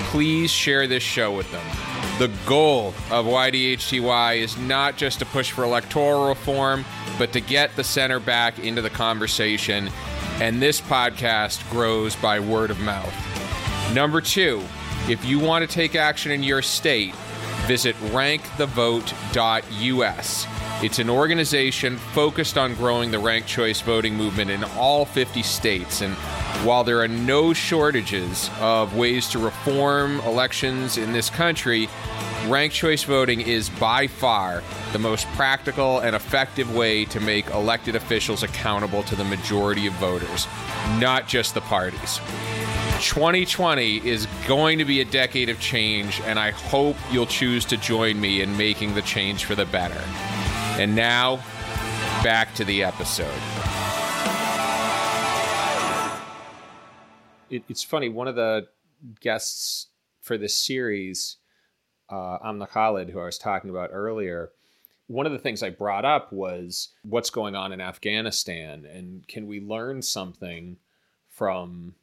please 0.09 0.51
share 0.51 0.87
this 0.87 1.03
show 1.03 1.35
with 1.35 1.51
them. 1.51 1.65
The 2.21 2.29
goal 2.45 2.89
of 3.09 3.25
YDHTY 3.25 4.37
is 4.37 4.55
not 4.55 4.95
just 4.95 5.17
to 5.17 5.25
push 5.25 5.49
for 5.49 5.63
electoral 5.63 6.27
reform, 6.27 6.85
but 7.17 7.33
to 7.33 7.41
get 7.41 7.75
the 7.75 7.83
center 7.83 8.19
back 8.19 8.59
into 8.59 8.83
the 8.83 8.91
conversation 8.91 9.89
and 10.39 10.61
this 10.61 10.79
podcast 10.79 11.67
grows 11.71 12.15
by 12.15 12.39
word 12.39 12.69
of 12.69 12.79
mouth. 12.79 13.11
Number 13.95 14.21
two, 14.21 14.61
if 15.09 15.25
you 15.25 15.39
want 15.39 15.67
to 15.67 15.73
take 15.73 15.95
action 15.95 16.31
in 16.31 16.43
your 16.43 16.61
state, 16.61 17.15
visit 17.65 17.95
rankthevote.us. 17.95 20.47
It's 20.83 20.99
an 20.99 21.09
organization 21.09 21.97
focused 21.97 22.55
on 22.55 22.75
growing 22.75 23.09
the 23.09 23.17
ranked 23.17 23.49
choice 23.49 23.81
voting 23.81 24.15
movement 24.15 24.51
in 24.51 24.63
all 24.77 25.05
50 25.05 25.41
states. 25.41 26.01
And 26.01 26.15
while 26.63 26.83
there 26.83 26.99
are 27.01 27.07
no 27.07 27.53
shortages 27.53 28.49
of 28.59 28.95
ways 28.95 29.27
to 29.29 29.39
reform 29.39 30.19
elections 30.21 30.97
in 30.97 31.11
this 31.11 31.29
country, 31.29 31.89
ranked 32.47 32.75
choice 32.75 33.03
voting 33.03 33.41
is 33.41 33.69
by 33.69 34.07
far 34.07 34.61
the 34.93 34.99
most 34.99 35.27
practical 35.29 35.99
and 35.99 36.15
effective 36.15 36.75
way 36.75 37.05
to 37.05 37.19
make 37.19 37.47
elected 37.47 37.95
officials 37.95 38.43
accountable 38.43 39.03
to 39.03 39.15
the 39.15 39.23
majority 39.23 39.87
of 39.87 39.93
voters, 39.93 40.47
not 40.99 41.27
just 41.27 41.53
the 41.53 41.61
parties. 41.61 42.19
2020 42.99 44.07
is 44.07 44.27
going 44.47 44.77
to 44.77 44.85
be 44.85 45.01
a 45.01 45.05
decade 45.05 45.49
of 45.49 45.59
change, 45.59 46.21
and 46.21 46.37
I 46.37 46.51
hope 46.51 46.95
you'll 47.11 47.25
choose 47.25 47.65
to 47.65 47.77
join 47.77 48.21
me 48.21 48.41
in 48.41 48.55
making 48.55 48.93
the 48.93 49.01
change 49.01 49.45
for 49.45 49.55
the 49.55 49.65
better. 49.65 50.01
And 50.79 50.95
now, 50.95 51.37
back 52.23 52.53
to 52.55 52.63
the 52.63 52.83
episode. 52.83 53.70
It, 57.51 57.63
it's 57.69 57.83
funny, 57.83 58.09
one 58.09 58.27
of 58.27 58.35
the 58.35 58.67
guests 59.19 59.87
for 60.21 60.37
this 60.37 60.55
series, 60.55 61.37
uh, 62.09 62.37
Amna 62.43 62.65
Khalid, 62.65 63.09
who 63.09 63.19
I 63.19 63.25
was 63.25 63.37
talking 63.37 63.69
about 63.69 63.89
earlier, 63.91 64.51
one 65.07 65.25
of 65.25 65.33
the 65.33 65.39
things 65.39 65.61
I 65.61 65.69
brought 65.69 66.05
up 66.05 66.31
was 66.31 66.89
what's 67.03 67.29
going 67.29 67.53
on 67.53 67.73
in 67.73 67.81
Afghanistan 67.81 68.85
and 68.85 69.27
can 69.27 69.45
we 69.45 69.59
learn 69.59 70.01
something 70.01 70.77
from 71.27 71.95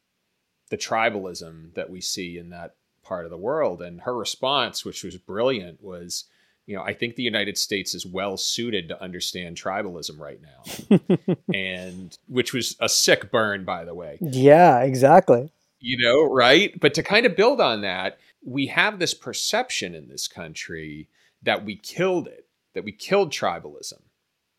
the 0.69 0.77
tribalism 0.77 1.73
that 1.75 1.89
we 1.89 2.03
see 2.03 2.37
in 2.37 2.51
that 2.51 2.75
part 3.03 3.25
of 3.25 3.31
the 3.31 3.39
world? 3.39 3.81
And 3.81 4.03
her 4.03 4.15
response, 4.15 4.85
which 4.85 5.03
was 5.03 5.17
brilliant, 5.17 5.83
was, 5.83 6.25
you 6.69 6.77
know, 6.77 6.83
I 6.83 6.93
think 6.93 7.17
the 7.17 7.23
United 7.23 7.57
States 7.57 7.95
is 7.95 8.05
well 8.05 8.37
suited 8.37 8.91
to 8.91 9.03
understand 9.03 9.57
tribalism 9.57 10.21
right 10.21 10.39
now. 10.43 10.99
and 11.55 12.17
which 12.29 12.53
was 12.53 12.77
a 12.79 12.91
sick 12.91 13.33
burn, 13.33 13.65
by 13.65 13.87
the 13.87 13.95
way. 13.95 14.19
Yeah, 14.21 14.81
exactly. 14.83 15.51
You 15.81 15.97
know, 16.05 16.31
right? 16.31 16.79
But 16.79 16.93
to 16.95 17.03
kind 17.03 17.25
of 17.25 17.35
build 17.35 17.63
on 17.63 17.81
that, 17.81 18.19
we 18.45 18.67
have 18.67 18.99
this 18.99 19.15
perception 19.15 19.95
in 19.95 20.09
this 20.09 20.29
country 20.29 21.09
that 21.43 21.65
we 21.65 21.75
killed 21.75 22.27
it 22.27 22.45
that 22.75 22.85
we 22.85 22.93
killed 22.93 23.33
tribalism. 23.33 24.03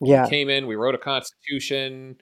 Yeah. 0.02 0.24
We 0.24 0.30
came 0.32 0.50
in, 0.50 0.66
we 0.66 0.76
wrote 0.76 0.96
a 0.96 0.98
constitution, 1.00 2.20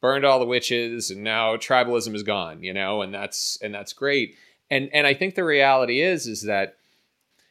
burned 0.00 0.24
all 0.24 0.38
the 0.38 0.46
witches, 0.46 1.10
and 1.10 1.24
now 1.24 1.56
tribalism 1.56 2.14
is 2.14 2.22
gone, 2.22 2.62
you 2.62 2.72
know, 2.72 3.02
and 3.02 3.12
that's 3.12 3.58
and 3.60 3.74
that's 3.74 3.92
great. 3.92 4.36
And 4.70 4.88
and 4.92 5.04
I 5.04 5.14
think 5.14 5.34
the 5.34 5.44
reality 5.44 6.00
is 6.00 6.28
is 6.28 6.42
that 6.42 6.76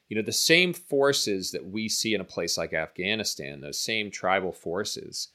you 0.10 0.16
know 0.16 0.24
the 0.24 0.32
same 0.32 0.74
forces 0.74 1.52
that 1.52 1.66
we 1.66 1.88
see 1.88 2.14
in 2.14 2.22
a 2.22 2.26
place 2.26 2.58
like 2.58 2.74
Afghanistan, 2.74 3.62
those 3.62 3.80
same 3.80 4.12
tribal 4.12 4.52
forces 4.52 5.30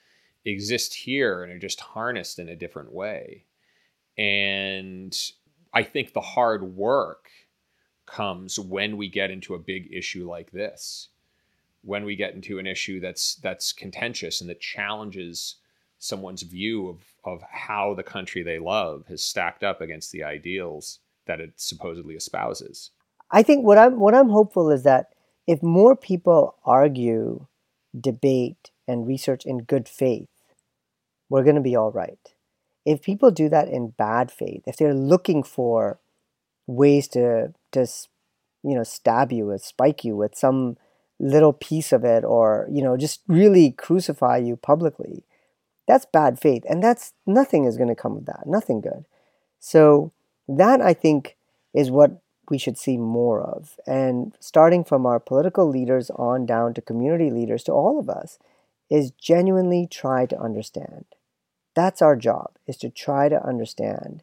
exist 0.45 0.95
here 0.95 1.43
and 1.43 1.53
are 1.53 1.59
just 1.59 1.81
harnessed 1.81 2.39
in 2.39 2.49
a 2.49 2.57
different 2.57 2.93
way. 2.93 3.47
And 4.19 5.17
I 5.73 5.83
think 5.83 6.13
the 6.13 6.21
hard 6.21 6.63
work 6.77 7.31
comes 8.07 8.59
when 8.59 8.97
we 8.97 9.09
get 9.09 9.31
into 9.31 9.55
a 9.55 9.59
big 9.59 9.89
issue 9.93 10.29
like 10.29 10.51
this 10.51 11.09
when 11.85 12.05
we 12.05 12.17
get 12.17 12.35
into 12.35 12.59
an 12.59 12.67
issue 12.67 12.99
that's 12.99 13.37
that's 13.37 13.73
contentious 13.73 14.41
and 14.41 14.49
that 14.51 14.61
challenges 14.61 15.57
someone's 15.99 16.43
view 16.43 16.89
of 16.89 17.05
of 17.25 17.43
how 17.51 17.95
the 17.95 18.03
country 18.03 18.43
they 18.43 18.59
love 18.59 19.05
has 19.07 19.23
stacked 19.23 19.63
up 19.63 19.81
against 19.81 20.11
the 20.11 20.25
ideals 20.25 21.01
that 21.27 21.41
it 21.41 21.53
supposedly 21.57 22.17
espouses. 22.17 22.91
I 23.31 23.43
think 23.43 23.65
what 23.65 23.79
I'm 23.79 23.99
what 23.99 24.15
I'm 24.15 24.31
hopeful 24.31 24.71
is 24.71 24.83
that 24.85 25.11
if 25.47 25.63
more 25.63 25.97
people 25.97 26.57
argue, 26.65 27.47
debate, 27.99 28.71
and 28.89 29.07
research 29.07 29.45
in 29.45 29.59
good 29.59 29.89
faith, 29.89 30.29
we're 31.29 31.45
going 31.45 31.57
to 31.57 31.61
be 31.61 31.77
all 31.77 31.91
right. 31.91 32.35
If 32.87 33.03
people 33.03 33.31
do 33.31 33.49
that 33.49 33.69
in 33.69 33.89
bad 33.89 34.31
faith, 34.31 34.63
if 34.67 34.77
they're 34.77 34.95
looking 34.95 35.43
for 35.43 35.99
ways 36.67 37.09
to 37.09 37.53
to 37.73 37.87
you 38.63 38.75
know 38.75 38.85
stab 38.85 39.33
you 39.33 39.47
with 39.47 39.63
spike 39.63 40.05
you 40.05 40.17
with 40.17 40.35
some 40.35 40.77
little 41.21 41.53
piece 41.53 41.93
of 41.93 42.05
it 42.05 42.25
or 42.25 42.67
you 42.71 42.83
know 42.83 42.97
just 42.97 43.21
really 43.29 43.71
crucify 43.71 44.37
you 44.37 44.57
publicly 44.57 45.25
that's 45.87 46.07
bad 46.07 46.39
faith. 46.41 46.65
And 46.69 46.83
that's 46.83 47.13
nothing 47.27 47.65
is 47.65 47.77
going 47.77 47.89
to 47.89 47.95
come 47.95 48.17
of 48.17 48.27
that. 48.27 48.47
Nothing 48.47 48.81
good. 48.81 49.05
So 49.61 50.13
that 50.47 50.83
i 50.83 50.93
think 50.93 51.39
is 51.73 51.91
what 51.91 52.21
we 52.51 52.59
should 52.59 52.79
see 52.79 52.97
more 52.97 53.41
of. 53.41 53.77
And 53.87 54.37
starting 54.41 54.85
from 54.85 55.07
our 55.07 55.21
political 55.21 55.69
leaders 55.69 56.11
on 56.11 56.47
down 56.47 56.75
to 56.75 56.81
community 56.81 57.31
leaders 57.31 57.63
to 57.65 57.73
all 57.73 57.99
of 57.99 58.09
us 58.09 58.39
is 58.91 59.11
genuinely 59.11 59.87
try 59.91 60.27
to 60.27 60.41
understand. 60.41 61.05
That's 61.75 62.03
our 62.03 62.17
job 62.17 62.53
is 62.67 62.77
to 62.79 62.91
try 62.91 63.29
to 63.29 63.45
understand 63.45 64.23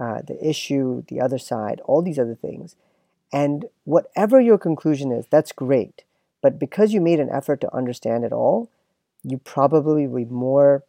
uh, 0.00 0.22
the 0.22 0.38
issue 0.46 1.02
the 1.08 1.20
other 1.20 1.38
side 1.38 1.80
all 1.84 2.02
these 2.02 2.18
other 2.18 2.36
things. 2.36 2.76
And 3.32 3.66
whatever 3.84 4.40
your 4.40 4.58
conclusion 4.58 5.12
is 5.12 5.26
that's 5.30 5.52
great. 5.52 6.04
But 6.40 6.58
because 6.58 6.92
you 6.92 7.00
made 7.00 7.20
an 7.20 7.30
effort 7.30 7.60
to 7.62 7.74
understand 7.74 8.24
it 8.24 8.32
all, 8.32 8.70
you 9.24 9.38
probably 9.38 10.06
will 10.06 10.24
be 10.24 10.30
more, 10.30 10.84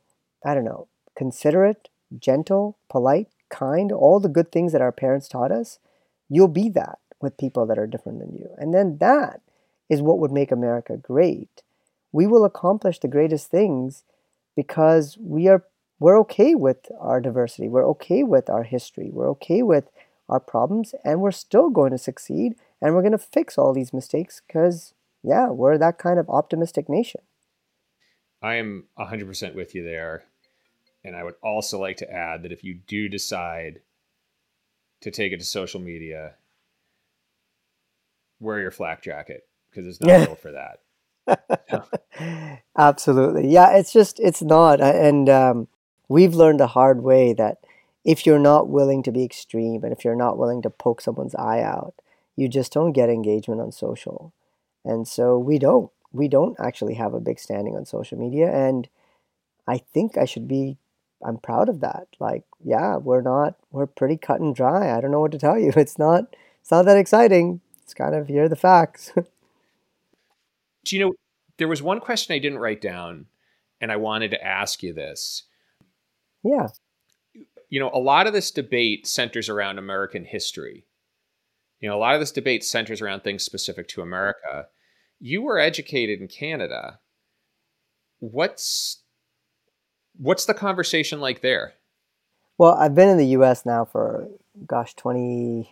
I 0.46 0.54
don't 0.54 0.64
know, 0.64 0.88
considerate, 1.16 1.90
gentle, 2.18 2.78
polite, 2.88 3.28
kind, 3.50 3.92
all 3.92 4.20
the 4.20 4.30
good 4.30 4.52
things 4.52 4.72
that 4.72 4.82
our 4.82 4.92
parents 4.92 5.28
taught 5.28 5.52
us. 5.52 5.80
You'll 6.30 6.48
be 6.48 6.70
that 6.70 7.00
with 7.22 7.38
people 7.38 7.65
that 7.65 7.78
are 7.78 7.88
different 7.88 8.20
than 8.20 8.34
you. 8.34 8.50
And 8.58 8.74
then 8.74 8.98
that 9.00 9.42
is 9.89 10.02
what 10.02 10.20
would 10.20 10.32
make 10.32 10.52
America 10.52 10.96
great. 10.96 11.63
We 12.12 12.28
will 12.28 12.46
accomplish 12.46 13.00
the 13.00 13.08
greatest 13.08 13.50
things 13.50 14.04
because 14.56 15.18
we 15.20 15.48
are 15.48 15.65
we're 16.00 16.20
okay 16.22 16.56
with 16.56 16.89
our 17.00 17.20
diversity. 17.20 17.68
We're 17.68 17.88
okay 17.89 18.24
with 18.24 18.50
our 18.50 18.63
history. 18.63 19.10
We're 19.12 19.30
okay 19.32 19.63
with 19.63 19.89
our 20.30 20.39
problems 20.39 20.96
and 21.04 21.20
we're 21.20 21.32
still 21.32 21.70
going 21.70 21.92
to 21.92 21.98
succeed 21.98 22.56
and 22.82 22.96
we're 22.96 23.02
going 23.02 23.12
to 23.12 23.18
fix 23.18 23.58
all 23.58 23.74
these 23.74 23.92
mistakes 23.92 24.42
cuz 24.48 24.94
yeah, 25.24 25.50
we're 25.50 25.78
that 25.78 25.98
kind 25.98 26.20
of 26.20 26.30
optimistic 26.30 26.88
nation. 26.88 27.22
I 28.42 28.56
am 28.56 28.88
100% 28.98 29.56
with 29.56 29.76
you 29.76 29.84
there. 29.84 30.24
And 31.04 31.15
I 31.15 31.24
would 31.24 31.36
also 31.42 31.80
like 31.80 31.98
to 31.98 32.12
add 32.12 32.44
that 32.44 32.52
if 32.52 32.63
you 32.63 32.74
do 32.74 33.10
decide 33.10 33.82
to 35.02 35.12
take 35.12 35.32
it 35.32 35.40
to 35.40 35.46
social 35.46 35.80
media, 35.80 36.36
wear 38.40 38.60
your 38.60 38.72
flak 38.72 39.02
jacket 39.02 39.48
because 39.70 39.88
it's 39.88 40.02
not 40.02 40.26
built 40.26 40.40
for 40.40 40.52
that. 40.52 42.62
Absolutely. 42.78 43.50
Yeah, 43.50 43.76
it's 43.76 43.94
just, 43.94 44.20
it's 44.20 44.42
not. 44.42 44.82
And 44.82 45.30
um, 45.30 45.68
we've 46.08 46.34
learned 46.34 46.60
the 46.60 46.68
hard 46.68 47.04
way 47.04 47.34
that 47.34 47.60
if 48.04 48.26
you're 48.26 48.40
not 48.40 48.70
willing 48.70 49.04
to 49.04 49.12
be 49.12 49.24
extreme 49.24 49.84
and 49.84 49.94
if 49.94 50.04
you're 50.04 50.16
not 50.16 50.38
willing 50.38 50.62
to 50.64 50.70
poke 50.70 51.02
someone's 51.02 51.36
eye 51.36 51.62
out, 51.62 51.94
you 52.36 52.48
just 52.48 52.72
don't 52.72 52.94
get 52.94 53.10
engagement 53.10 53.62
on 53.62 53.72
social. 53.72 54.34
And 54.86 55.08
so 55.08 55.38
we 55.38 55.60
don't. 55.60 55.92
We 56.12 56.28
don't 56.28 56.60
actually 56.60 56.96
have 56.96 57.14
a 57.14 57.20
big 57.20 57.40
standing 57.40 57.76
on 57.76 57.86
social 57.86 58.18
media. 58.18 58.52
And 58.52 58.88
I 59.68 59.78
think 59.78 60.18
I 60.18 60.26
should 60.26 60.48
be, 60.48 60.78
I'm 61.26 61.38
proud 61.38 61.70
of 61.70 61.82
that. 61.82 62.08
Like, 62.20 62.44
yeah, 62.64 62.98
we're 62.98 63.22
not, 63.22 63.56
we're 63.72 63.88
pretty 63.88 64.18
cut 64.18 64.40
and 64.40 64.56
dry. 64.56 64.96
I 64.96 65.02
don't 65.02 65.12
know 65.12 65.20
what 65.20 65.32
to 65.32 65.40
tell 65.40 65.58
you. 65.58 65.74
It's 65.78 66.00
not, 66.00 66.36
it's 66.62 66.72
not 66.72 66.86
that 66.86 66.98
exciting. 66.98 67.62
It's 67.84 67.94
kind 67.94 68.16
of, 68.16 68.28
here 68.28 68.46
are 68.46 68.50
the 68.50 68.56
facts. 68.56 69.12
Do 70.86 70.96
you 70.96 71.06
know, 71.06 71.14
there 71.58 71.68
was 71.68 71.82
one 71.82 72.00
question 72.00 72.34
I 72.34 72.40
didn't 72.40 72.60
write 72.60 72.82
down, 72.82 73.26
and 73.82 73.92
I 73.92 73.98
wanted 73.98 74.32
to 74.32 74.44
ask 74.44 74.82
you 74.82 74.94
this. 74.94 75.44
Yeah. 76.44 76.68
You 77.70 77.80
know, 77.80 77.92
a 77.94 78.00
lot 78.00 78.28
of 78.28 78.34
this 78.34 78.52
debate 78.52 79.06
centers 79.06 79.50
around 79.50 79.78
American 79.78 80.26
history. 80.26 80.86
You 81.80 81.90
know, 81.90 81.96
a 81.96 82.00
lot 82.00 82.16
of 82.16 82.20
this 82.20 82.32
debate 82.32 82.64
centers 82.64 83.02
around 83.02 83.22
things 83.22 83.44
specific 83.44 83.88
to 83.90 84.02
America. 84.02 84.68
You 85.20 85.42
were 85.42 85.60
educated 85.60 86.22
in 86.22 86.28
Canada. 86.28 87.00
What's 88.20 89.04
what's 90.20 90.46
the 90.46 90.54
conversation 90.54 91.20
like 91.20 91.42
there? 91.42 91.74
Well, 92.58 92.74
I've 92.74 92.94
been 92.94 93.10
in 93.10 93.18
the 93.18 93.28
US 93.28 93.66
now 93.66 93.86
for 93.86 94.28
gosh, 94.68 94.94
20 94.96 95.72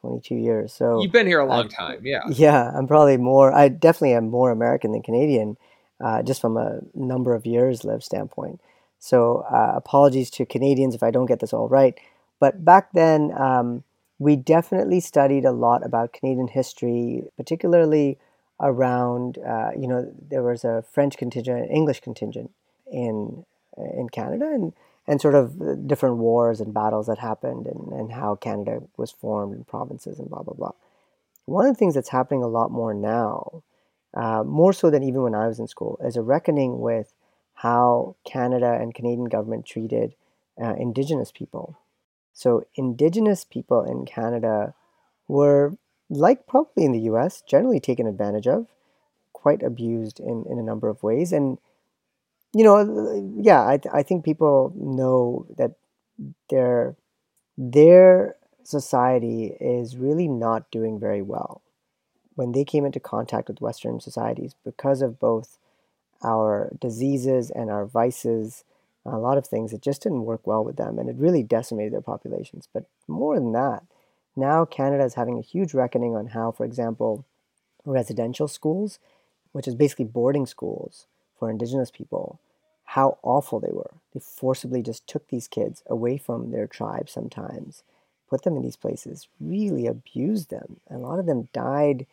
22 0.00 0.36
years. 0.36 0.72
So 0.72 1.02
You've 1.02 1.12
been 1.12 1.26
here 1.26 1.40
a 1.40 1.46
long 1.46 1.66
I, 1.66 1.68
time. 1.68 2.00
Yeah. 2.04 2.22
Yeah, 2.30 2.70
I'm 2.74 2.86
probably 2.86 3.16
more 3.16 3.52
I 3.52 3.68
definitely 3.68 4.14
am 4.14 4.30
more 4.30 4.50
American 4.50 4.92
than 4.92 5.02
Canadian 5.02 5.56
uh, 6.02 6.22
just 6.22 6.40
from 6.40 6.56
a 6.56 6.80
number 6.94 7.34
of 7.34 7.44
years 7.44 7.84
lived 7.84 8.04
standpoint. 8.04 8.60
So 9.00 9.44
uh, 9.52 9.72
apologies 9.76 10.30
to 10.30 10.46
Canadians 10.46 10.94
if 10.94 11.02
I 11.02 11.10
don't 11.10 11.26
get 11.26 11.40
this 11.40 11.52
all 11.52 11.68
right. 11.68 11.98
But 12.40 12.64
back 12.64 12.92
then, 12.92 13.32
um, 13.36 13.82
we 14.20 14.36
definitely 14.36 15.00
studied 15.00 15.44
a 15.44 15.52
lot 15.52 15.84
about 15.84 16.12
Canadian 16.12 16.48
history, 16.48 17.24
particularly 17.36 18.18
around, 18.60 19.38
uh, 19.38 19.70
you 19.78 19.86
know, 19.86 20.12
there 20.30 20.42
was 20.42 20.64
a 20.64 20.84
French 20.92 21.16
contingent, 21.16 21.70
English 21.70 22.00
contingent 22.00 22.50
in 22.90 23.44
in 23.96 24.08
Canada, 24.08 24.46
and 24.46 24.72
and 25.06 25.20
sort 25.20 25.34
of 25.34 25.86
different 25.86 26.16
wars 26.16 26.60
and 26.60 26.74
battles 26.74 27.06
that 27.06 27.18
happened, 27.18 27.66
and, 27.66 27.92
and 27.92 28.12
how 28.12 28.34
Canada 28.34 28.82
was 28.96 29.10
formed 29.10 29.54
and 29.54 29.66
provinces 29.66 30.18
and 30.18 30.28
blah 30.28 30.42
blah 30.42 30.54
blah. 30.54 30.72
One 31.46 31.66
of 31.66 31.74
the 31.74 31.78
things 31.78 31.94
that's 31.94 32.10
happening 32.10 32.42
a 32.42 32.48
lot 32.48 32.70
more 32.70 32.92
now, 32.92 33.62
uh, 34.12 34.44
more 34.44 34.74
so 34.74 34.90
than 34.90 35.02
even 35.02 35.22
when 35.22 35.34
I 35.34 35.48
was 35.48 35.58
in 35.58 35.66
school, 35.66 35.98
is 36.04 36.16
a 36.16 36.22
reckoning 36.22 36.80
with 36.80 37.14
how 37.54 38.16
Canada 38.24 38.78
and 38.80 38.94
Canadian 38.94 39.24
government 39.24 39.66
treated 39.66 40.14
uh, 40.62 40.74
Indigenous 40.74 41.32
people. 41.32 41.78
So, 42.32 42.64
Indigenous 42.76 43.44
people 43.44 43.82
in 43.82 44.04
Canada 44.04 44.74
were, 45.26 45.76
like 46.08 46.46
probably 46.46 46.84
in 46.84 46.92
the 46.92 47.10
US, 47.10 47.42
generally 47.42 47.80
taken 47.80 48.06
advantage 48.06 48.46
of, 48.46 48.66
quite 49.32 49.62
abused 49.62 50.20
in, 50.20 50.44
in 50.48 50.58
a 50.58 50.62
number 50.62 50.88
of 50.88 51.02
ways. 51.02 51.32
And, 51.32 51.58
you 52.54 52.64
know, 52.64 53.38
yeah, 53.40 53.60
I, 53.60 53.80
I 53.92 54.02
think 54.02 54.24
people 54.24 54.72
know 54.76 55.46
that 55.56 55.72
their, 56.48 56.96
their 57.56 58.36
society 58.64 59.56
is 59.60 59.96
really 59.96 60.28
not 60.28 60.70
doing 60.70 60.98
very 60.98 61.22
well. 61.22 61.62
When 62.34 62.52
they 62.52 62.64
came 62.64 62.84
into 62.84 63.00
contact 63.00 63.48
with 63.48 63.60
Western 63.60 64.00
societies, 64.00 64.54
because 64.64 65.02
of 65.02 65.18
both 65.18 65.58
our 66.24 66.72
diseases 66.80 67.50
and 67.50 67.70
our 67.70 67.84
vices, 67.84 68.64
a 69.04 69.18
lot 69.18 69.38
of 69.38 69.46
things, 69.46 69.72
it 69.72 69.82
just 69.82 70.02
didn't 70.02 70.24
work 70.24 70.46
well 70.46 70.64
with 70.64 70.76
them 70.76 70.98
and 70.98 71.08
it 71.08 71.16
really 71.16 71.42
decimated 71.42 71.92
their 71.92 72.00
populations. 72.00 72.68
But 72.72 72.84
more 73.06 73.36
than 73.36 73.52
that, 73.52 73.82
now 74.36 74.64
Canada 74.64 75.04
is 75.04 75.14
having 75.14 75.38
a 75.38 75.42
huge 75.42 75.74
reckoning 75.74 76.14
on 76.14 76.28
how, 76.28 76.52
for 76.52 76.64
example, 76.64 77.24
residential 77.84 78.48
schools, 78.48 78.98
which 79.52 79.66
is 79.66 79.74
basically 79.74 80.04
boarding 80.04 80.46
schools 80.46 81.06
for 81.38 81.50
Indigenous 81.50 81.90
people, 81.90 82.40
how 82.84 83.18
awful 83.22 83.60
they 83.60 83.72
were. 83.72 83.92
They 84.14 84.20
forcibly 84.20 84.82
just 84.82 85.06
took 85.06 85.28
these 85.28 85.48
kids 85.48 85.82
away 85.86 86.18
from 86.18 86.50
their 86.50 86.66
tribe 86.66 87.08
sometimes, 87.08 87.82
put 88.28 88.42
them 88.42 88.56
in 88.56 88.62
these 88.62 88.76
places, 88.76 89.28
really 89.40 89.86
abused 89.86 90.50
them. 90.50 90.80
And 90.88 91.02
a 91.02 91.06
lot 91.06 91.18
of 91.18 91.26
them 91.26 91.48
died 91.52 92.06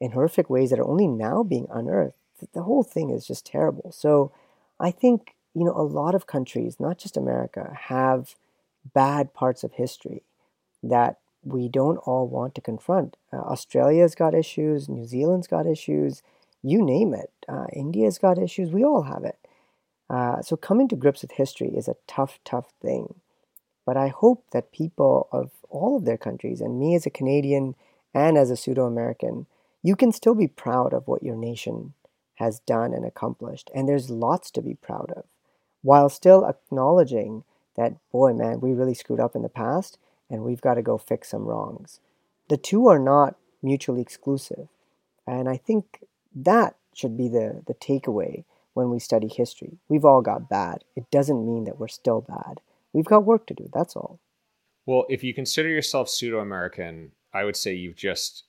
in 0.00 0.12
horrific 0.12 0.48
ways 0.48 0.70
that 0.70 0.78
are 0.78 0.88
only 0.88 1.06
now 1.06 1.42
being 1.42 1.66
unearthed 1.70 2.14
the 2.52 2.62
whole 2.62 2.82
thing 2.82 3.10
is 3.10 3.26
just 3.26 3.46
terrible. 3.46 3.92
So 3.92 4.32
I 4.78 4.90
think, 4.90 5.34
you 5.54 5.64
know, 5.64 5.76
a 5.76 5.82
lot 5.82 6.14
of 6.14 6.26
countries, 6.26 6.78
not 6.80 6.98
just 6.98 7.16
America, 7.16 7.76
have 7.88 8.34
bad 8.94 9.34
parts 9.34 9.62
of 9.62 9.72
history 9.72 10.22
that 10.82 11.18
we 11.44 11.68
don't 11.68 11.98
all 11.98 12.26
want 12.26 12.54
to 12.54 12.60
confront. 12.60 13.16
Uh, 13.32 13.36
Australia's 13.36 14.14
got 14.14 14.34
issues, 14.34 14.88
New 14.88 15.06
Zealand's 15.06 15.46
got 15.46 15.66
issues, 15.66 16.22
you 16.62 16.82
name 16.82 17.14
it. 17.14 17.30
Uh, 17.48 17.66
India's 17.72 18.18
got 18.18 18.38
issues, 18.38 18.70
we 18.70 18.84
all 18.84 19.02
have 19.02 19.24
it. 19.24 19.38
Uh, 20.08 20.42
so 20.42 20.56
coming 20.56 20.88
to 20.88 20.96
grips 20.96 21.22
with 21.22 21.32
history 21.32 21.68
is 21.68 21.88
a 21.88 21.96
tough, 22.06 22.38
tough 22.44 22.72
thing. 22.82 23.14
But 23.86 23.96
I 23.96 24.08
hope 24.08 24.44
that 24.52 24.72
people 24.72 25.28
of 25.32 25.50
all 25.68 25.96
of 25.96 26.04
their 26.04 26.18
countries, 26.18 26.60
and 26.60 26.78
me 26.78 26.94
as 26.94 27.06
a 27.06 27.10
Canadian 27.10 27.74
and 28.12 28.36
as 28.36 28.50
a 28.50 28.56
pseudo 28.56 28.86
American, 28.86 29.46
you 29.82 29.96
can 29.96 30.12
still 30.12 30.34
be 30.34 30.48
proud 30.48 30.92
of 30.92 31.06
what 31.06 31.22
your 31.22 31.36
nation 31.36 31.94
has 32.34 32.60
done 32.60 32.92
and 32.92 33.04
accomplished. 33.04 33.70
And 33.74 33.88
there's 33.88 34.10
lots 34.10 34.50
to 34.52 34.62
be 34.62 34.74
proud 34.74 35.12
of, 35.16 35.24
while 35.82 36.08
still 36.08 36.44
acknowledging 36.44 37.44
that, 37.76 37.94
boy, 38.10 38.32
man, 38.34 38.60
we 38.60 38.72
really 38.72 38.94
screwed 38.94 39.20
up 39.20 39.36
in 39.36 39.42
the 39.42 39.48
past 39.48 39.98
and 40.28 40.42
we've 40.42 40.60
got 40.60 40.74
to 40.74 40.82
go 40.82 40.98
fix 40.98 41.28
some 41.28 41.44
wrongs. 41.44 42.00
The 42.48 42.56
two 42.56 42.88
are 42.88 42.98
not 42.98 43.36
mutually 43.62 44.02
exclusive. 44.02 44.68
And 45.26 45.48
I 45.48 45.56
think 45.56 46.02
that 46.34 46.76
should 46.94 47.16
be 47.16 47.28
the, 47.28 47.62
the 47.66 47.74
takeaway 47.74 48.44
when 48.74 48.90
we 48.90 48.98
study 48.98 49.28
history. 49.28 49.78
We've 49.88 50.04
all 50.04 50.22
got 50.22 50.48
bad. 50.48 50.84
It 50.96 51.10
doesn't 51.10 51.46
mean 51.46 51.64
that 51.64 51.78
we're 51.78 51.88
still 51.88 52.20
bad. 52.20 52.60
We've 52.92 53.04
got 53.04 53.24
work 53.24 53.46
to 53.48 53.54
do. 53.54 53.68
That's 53.72 53.96
all. 53.96 54.20
Well, 54.86 55.06
if 55.08 55.22
you 55.22 55.34
consider 55.34 55.68
yourself 55.68 56.08
pseudo 56.08 56.40
American, 56.40 57.12
I 57.32 57.44
would 57.44 57.56
say 57.56 57.74
you've 57.74 57.96
just 57.96 58.44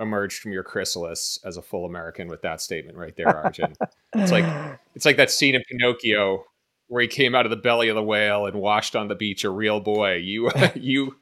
emerged 0.00 0.40
from 0.40 0.52
your 0.52 0.62
chrysalis 0.62 1.38
as 1.44 1.56
a 1.56 1.62
full 1.62 1.84
American 1.84 2.28
with 2.28 2.42
that 2.42 2.60
statement 2.60 2.98
right 2.98 3.16
there, 3.16 3.28
Arjun. 3.28 3.74
it's 4.14 4.32
like 4.32 4.44
it's 4.94 5.04
like 5.04 5.16
that 5.16 5.30
scene 5.30 5.54
in 5.54 5.62
Pinocchio 5.70 6.44
where 6.88 7.02
he 7.02 7.08
came 7.08 7.34
out 7.34 7.46
of 7.46 7.50
the 7.50 7.56
belly 7.56 7.88
of 7.88 7.96
the 7.96 8.02
whale 8.02 8.46
and 8.46 8.56
washed 8.56 8.94
on 8.94 9.08
the 9.08 9.14
beach 9.14 9.44
a 9.44 9.50
real 9.50 9.80
boy. 9.80 10.16
You 10.16 10.50
you 10.74 11.16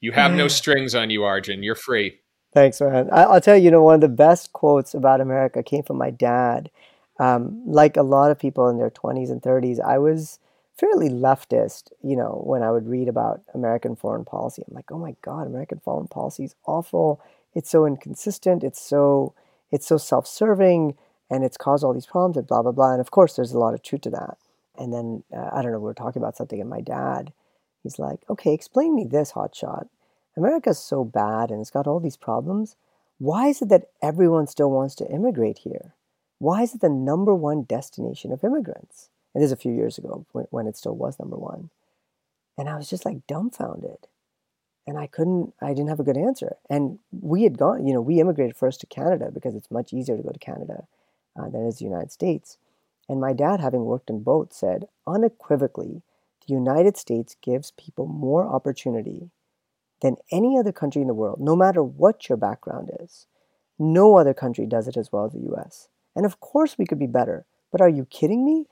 you 0.00 0.12
have 0.12 0.32
no 0.32 0.48
strings 0.48 0.94
on 0.94 1.10
you, 1.10 1.24
Arjun. 1.24 1.62
You're 1.62 1.74
free. 1.74 2.20
Thanks, 2.52 2.80
man. 2.80 3.08
I'll 3.12 3.40
tell 3.40 3.56
you, 3.56 3.64
you 3.64 3.70
know, 3.70 3.82
one 3.82 3.94
of 3.94 4.00
the 4.00 4.08
best 4.08 4.52
quotes 4.52 4.94
about 4.94 5.20
America 5.20 5.62
came 5.62 5.84
from 5.84 5.98
my 5.98 6.10
dad. 6.10 6.70
Um, 7.18 7.62
like 7.66 7.96
a 7.96 8.02
lot 8.02 8.30
of 8.30 8.38
people 8.38 8.68
in 8.68 8.78
their 8.78 8.90
20s 8.90 9.30
and 9.30 9.42
30s, 9.42 9.78
I 9.80 9.98
was 9.98 10.38
fairly 10.76 11.08
leftist, 11.10 11.92
you 12.02 12.16
know, 12.16 12.42
when 12.44 12.62
I 12.62 12.70
would 12.72 12.88
read 12.88 13.08
about 13.08 13.42
American 13.54 13.94
foreign 13.94 14.24
policy. 14.24 14.64
I'm 14.66 14.74
like, 14.74 14.90
oh 14.90 14.98
my 14.98 15.14
God, 15.22 15.46
American 15.46 15.80
foreign 15.84 16.08
policy 16.08 16.44
is 16.44 16.54
awful 16.66 17.20
it's 17.54 17.70
so 17.70 17.86
inconsistent, 17.86 18.62
it's 18.62 18.80
so 18.80 19.34
it's 19.72 19.86
so 19.86 19.96
self-serving, 19.96 20.96
and 21.30 21.44
it's 21.44 21.56
caused 21.56 21.84
all 21.84 21.94
these 21.94 22.06
problems 22.06 22.36
and 22.36 22.46
blah 22.46 22.62
blah 22.62 22.72
blah. 22.72 22.92
And 22.92 23.00
of 23.00 23.10
course, 23.10 23.36
there's 23.36 23.52
a 23.52 23.58
lot 23.58 23.74
of 23.74 23.82
truth 23.82 24.02
to 24.02 24.10
that. 24.10 24.38
And 24.78 24.92
then 24.92 25.22
uh, 25.36 25.50
I 25.52 25.62
don't 25.62 25.72
know, 25.72 25.78
we 25.78 25.84
were 25.84 25.94
talking 25.94 26.22
about 26.22 26.36
something, 26.36 26.60
and 26.60 26.70
my 26.70 26.80
dad, 26.80 27.32
he's 27.82 27.98
like, 27.98 28.20
"Okay, 28.30 28.52
explain 28.54 28.94
me 28.94 29.04
this, 29.04 29.32
hotshot. 29.32 29.88
America's 30.36 30.78
so 30.78 31.04
bad, 31.04 31.50
and 31.50 31.60
it's 31.60 31.70
got 31.70 31.86
all 31.86 32.00
these 32.00 32.16
problems. 32.16 32.76
Why 33.18 33.48
is 33.48 33.60
it 33.62 33.68
that 33.68 33.88
everyone 34.00 34.46
still 34.46 34.70
wants 34.70 34.94
to 34.96 35.10
immigrate 35.10 35.58
here? 35.58 35.94
why 36.40 36.62
is 36.62 36.74
it 36.74 36.80
the 36.80 36.88
number 36.88 37.34
one 37.34 37.62
destination 37.62 38.32
of 38.32 38.42
immigrants? 38.42 39.10
And 39.34 39.42
this 39.42 39.48
is 39.48 39.52
a 39.52 39.56
few 39.56 39.72
years 39.72 39.98
ago 39.98 40.26
when, 40.50 40.66
it 40.66 40.76
still 40.76 40.96
was 40.96 41.18
number 41.18 41.36
one. 41.36 41.70
And 42.58 42.68
I 42.68 42.76
was 42.76 42.88
just 42.88 43.04
like 43.04 43.26
dumbfounded. 43.28 44.08
And 44.86 44.98
I 44.98 45.06
couldn't, 45.06 45.52
I 45.60 45.68
didn't 45.68 45.90
have 45.90 46.00
a 46.00 46.04
good 46.04 46.16
answer. 46.16 46.56
And 46.68 46.98
we 47.12 47.42
had 47.42 47.58
gone, 47.58 47.86
you 47.86 47.92
know, 47.92 48.00
we 48.00 48.20
immigrated 48.20 48.56
first 48.56 48.80
to 48.80 48.86
Canada 48.86 49.30
because 49.32 49.54
it's 49.54 49.70
much 49.70 49.92
easier 49.92 50.16
to 50.16 50.22
go 50.22 50.30
to 50.30 50.38
Canada 50.38 50.86
uh, 51.38 51.48
than 51.50 51.64
it 51.64 51.68
is 51.68 51.78
the 51.78 51.84
United 51.84 52.10
States. 52.10 52.56
And 53.08 53.20
my 53.20 53.34
dad, 53.34 53.60
having 53.60 53.84
worked 53.84 54.08
in 54.08 54.22
both, 54.22 54.54
said 54.54 54.88
unequivocally, 55.06 56.02
the 56.46 56.54
United 56.54 56.96
States 56.96 57.36
gives 57.42 57.72
people 57.72 58.06
more 58.06 58.46
opportunity 58.46 59.28
than 60.00 60.16
any 60.30 60.58
other 60.58 60.72
country 60.72 61.02
in 61.02 61.08
the 61.08 61.14
world, 61.14 61.40
no 61.40 61.54
matter 61.54 61.82
what 61.82 62.28
your 62.28 62.38
background 62.38 62.90
is. 63.00 63.26
No 63.78 64.16
other 64.16 64.34
country 64.34 64.66
does 64.66 64.88
it 64.88 64.96
as 64.96 65.10
well 65.12 65.24
as 65.24 65.32
the 65.32 65.52
US. 65.54 65.88
And 66.14 66.26
of 66.26 66.40
course, 66.40 66.76
we 66.76 66.86
could 66.86 66.98
be 66.98 67.06
better. 67.06 67.44
But 67.70 67.80
are 67.80 67.88
you 67.88 68.04
kidding 68.04 68.44
me? 68.44 68.66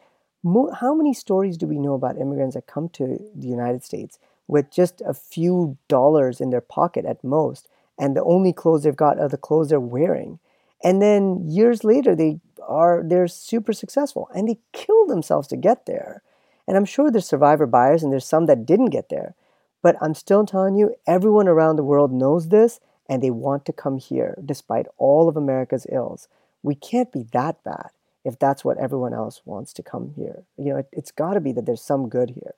How 0.81 0.95
many 0.95 1.15
stories 1.15 1.57
do 1.57 1.67
we 1.67 1.79
know 1.79 1.95
about 1.95 2.19
immigrants 2.19 2.55
that 2.55 2.67
come 2.67 2.89
to 2.91 3.19
the 3.35 3.49
United 3.49 3.83
States 3.85 4.19
with 4.47 4.71
just 4.71 5.03
a 5.05 5.15
few 5.15 5.77
dollars 5.89 6.41
in 6.41 6.51
their 6.51 6.61
pocket 6.61 7.05
at 7.05 7.23
most, 7.23 7.69
and 7.99 8.17
the 8.17 8.25
only 8.25 8.53
clothes 8.53 8.85
they've 8.85 8.97
got 8.97 9.19
are 9.19 9.29
the 9.29 9.37
clothes 9.37 9.69
they're 9.69 9.81
wearing? 9.81 10.39
And 10.83 11.03
then 11.03 11.49
years 11.49 11.85
later, 11.85 12.15
they 12.15 12.41
are 12.67 13.03
they're 13.05 13.29
super 13.29 13.73
successful 13.73 14.29
and 14.35 14.49
they 14.49 14.59
kill 14.73 15.07
themselves 15.07 15.49
to 15.49 15.57
get 15.57 15.87
there. 15.87 16.23
And 16.67 16.77
I'm 16.77 16.85
sure 16.85 17.11
there's 17.11 17.27
survivor 17.27 17.67
bias 17.67 18.03
and 18.03 18.13
there's 18.13 18.27
some 18.27 18.47
that 18.47 18.67
didn't 18.67 18.91
get 18.91 19.09
there. 19.09 19.35
But 19.83 19.97
I'm 20.01 20.15
still 20.15 20.45
telling 20.45 20.75
you, 20.75 20.95
everyone 21.07 21.49
around 21.49 21.77
the 21.77 21.85
world 21.85 22.13
knows 22.13 22.49
this 22.49 22.81
and 23.09 23.23
they 23.23 23.31
want 23.31 23.65
to 23.67 23.73
come 23.73 23.99
here 23.99 24.37
despite 24.45 24.87
all 24.97 25.29
of 25.29 25.37
America's 25.37 25.87
ills. 25.91 26.29
We 26.63 26.75
can't 26.75 27.13
be 27.13 27.25
that 27.33 27.63
bad 27.65 27.91
if 28.25 28.39
that's 28.39 28.65
what 28.65 28.79
everyone 28.79 29.15
else 29.15 29.43
wants 29.45 29.73
to 29.75 29.83
come 29.83 30.13
here. 30.17 30.45
You 30.57 30.73
know, 30.73 30.77
it, 30.79 30.89
has 30.95 31.11
got 31.11 31.35
to 31.35 31.41
be 31.41 31.53
that 31.53 31.67
there's 31.67 31.83
some 31.83 32.09
good 32.09 32.31
here. 32.31 32.55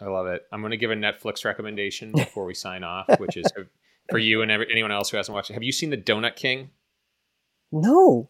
I 0.00 0.04
love 0.04 0.26
it. 0.26 0.42
I'm 0.52 0.60
going 0.60 0.70
to 0.70 0.76
give 0.76 0.90
a 0.90 0.94
Netflix 0.94 1.44
recommendation 1.44 2.12
before 2.16 2.44
we 2.44 2.54
sign 2.54 2.84
off, 2.84 3.08
which 3.18 3.36
is 3.36 3.46
for 4.10 4.18
you 4.18 4.42
and 4.42 4.50
every, 4.50 4.66
anyone 4.70 4.92
else 4.92 5.10
who 5.10 5.16
hasn't 5.16 5.34
watched 5.34 5.50
it. 5.50 5.54
Have 5.54 5.62
you 5.62 5.72
seen 5.72 5.90
The 5.90 5.96
Donut 5.96 6.36
King? 6.36 6.70
No. 7.72 8.28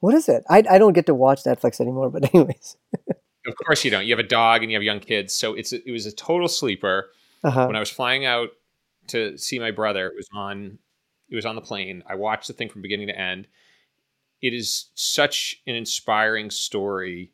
What 0.00 0.14
is 0.14 0.28
it? 0.28 0.44
I, 0.48 0.62
I 0.68 0.78
don't 0.78 0.94
get 0.94 1.06
to 1.06 1.14
watch 1.14 1.44
Netflix 1.44 1.80
anymore, 1.80 2.10
but 2.10 2.34
anyways. 2.34 2.76
of 3.46 3.54
course 3.66 3.84
you 3.84 3.90
don't. 3.90 4.06
You 4.06 4.12
have 4.12 4.24
a 4.24 4.28
dog 4.28 4.62
and 4.62 4.70
you 4.70 4.76
have 4.76 4.82
young 4.82 5.00
kids, 5.00 5.34
so 5.34 5.54
it's 5.54 5.72
a, 5.72 5.86
it 5.86 5.92
was 5.92 6.06
a 6.06 6.12
total 6.12 6.48
sleeper. 6.48 7.10
Uh-huh. 7.42 7.66
When 7.66 7.76
I 7.76 7.80
was 7.80 7.90
flying 7.90 8.26
out 8.26 8.50
to 9.08 9.36
see 9.38 9.58
my 9.58 9.70
brother, 9.70 10.06
it 10.06 10.16
was 10.16 10.28
on 10.34 10.78
it 11.28 11.34
was 11.34 11.46
on 11.46 11.54
the 11.54 11.60
plane. 11.60 12.02
I 12.08 12.16
watched 12.16 12.48
the 12.48 12.52
thing 12.52 12.68
from 12.68 12.82
beginning 12.82 13.06
to 13.06 13.18
end. 13.18 13.46
It 14.42 14.52
is 14.52 14.86
such 14.94 15.62
an 15.66 15.74
inspiring 15.74 16.50
story 16.50 17.32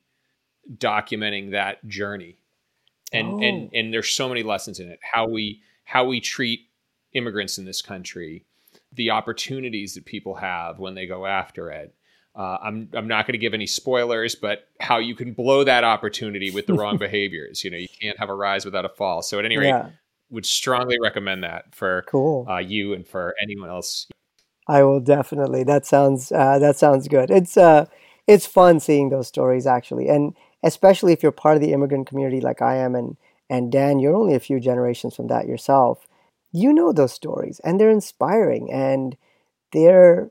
documenting 0.76 1.52
that 1.52 1.86
journey. 1.86 2.36
And 3.12 3.28
oh. 3.28 3.40
and 3.40 3.70
and 3.72 3.92
there's 3.92 4.10
so 4.10 4.28
many 4.28 4.42
lessons 4.42 4.80
in 4.80 4.88
it. 4.88 4.98
How 5.02 5.28
we 5.28 5.62
how 5.84 6.04
we 6.04 6.20
treat 6.20 6.68
immigrants 7.12 7.58
in 7.58 7.64
this 7.64 7.80
country, 7.80 8.44
the 8.92 9.10
opportunities 9.10 9.94
that 9.94 10.04
people 10.04 10.34
have 10.34 10.78
when 10.78 10.94
they 10.94 11.06
go 11.06 11.26
after 11.26 11.70
it. 11.70 11.94
Uh, 12.36 12.58
I'm 12.62 12.90
I'm 12.92 13.08
not 13.08 13.26
going 13.26 13.32
to 13.32 13.38
give 13.38 13.54
any 13.54 13.66
spoilers, 13.66 14.34
but 14.34 14.68
how 14.78 14.98
you 14.98 15.14
can 15.14 15.32
blow 15.32 15.64
that 15.64 15.84
opportunity 15.84 16.50
with 16.50 16.66
the 16.66 16.74
wrong 16.78 16.98
behaviors. 16.98 17.64
You 17.64 17.70
know, 17.70 17.78
you 17.78 17.88
can't 18.00 18.18
have 18.18 18.28
a 18.28 18.34
rise 18.34 18.64
without 18.64 18.84
a 18.84 18.90
fall. 18.90 19.22
So 19.22 19.38
at 19.38 19.46
any 19.46 19.56
rate, 19.56 19.68
yeah. 19.68 19.90
would 20.30 20.44
strongly 20.44 20.98
recommend 21.02 21.44
that 21.44 21.74
for 21.74 22.04
cool. 22.08 22.46
uh, 22.48 22.58
you 22.58 22.92
and 22.92 23.06
for 23.06 23.34
anyone 23.40 23.70
else. 23.70 24.06
I 24.68 24.82
will 24.82 25.00
definitely. 25.00 25.64
That 25.64 25.86
sounds 25.86 26.30
uh, 26.30 26.58
that 26.58 26.76
sounds 26.76 27.08
good. 27.08 27.30
It's 27.30 27.56
uh 27.56 27.86
it's 28.26 28.46
fun 28.46 28.80
seeing 28.80 29.08
those 29.08 29.28
stories 29.28 29.66
actually, 29.66 30.08
and 30.08 30.34
especially 30.62 31.12
if 31.14 31.22
you're 31.22 31.32
part 31.32 31.56
of 31.56 31.62
the 31.62 31.72
immigrant 31.72 32.06
community 32.06 32.40
like 32.40 32.60
I 32.60 32.76
am, 32.76 32.94
and 32.94 33.16
and 33.48 33.72
Dan, 33.72 33.98
you're 33.98 34.16
only 34.16 34.34
a 34.34 34.40
few 34.40 34.60
generations 34.60 35.14
from 35.14 35.28
that 35.28 35.46
yourself. 35.46 36.06
You 36.52 36.72
know 36.72 36.92
those 36.92 37.12
stories, 37.12 37.60
and 37.60 37.80
they're 37.80 37.90
inspiring, 37.90 38.70
and 38.70 39.16
they're 39.72 40.30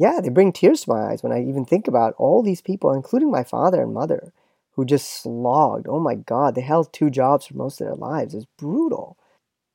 yeah, 0.00 0.18
they 0.22 0.30
bring 0.30 0.50
tears 0.50 0.80
to 0.80 0.90
my 0.90 1.10
eyes 1.10 1.22
when 1.22 1.30
I 1.30 1.42
even 1.42 1.66
think 1.66 1.86
about 1.86 2.14
all 2.16 2.42
these 2.42 2.62
people, 2.62 2.90
including 2.90 3.30
my 3.30 3.44
father 3.44 3.82
and 3.82 3.92
mother, 3.92 4.32
who 4.72 4.86
just 4.86 5.22
slogged. 5.22 5.86
Oh 5.86 6.00
my 6.00 6.14
God, 6.14 6.54
they 6.54 6.62
held 6.62 6.90
two 6.90 7.10
jobs 7.10 7.44
for 7.44 7.54
most 7.54 7.82
of 7.82 7.86
their 7.86 7.96
lives. 7.96 8.32
It's 8.34 8.46
brutal. 8.56 9.18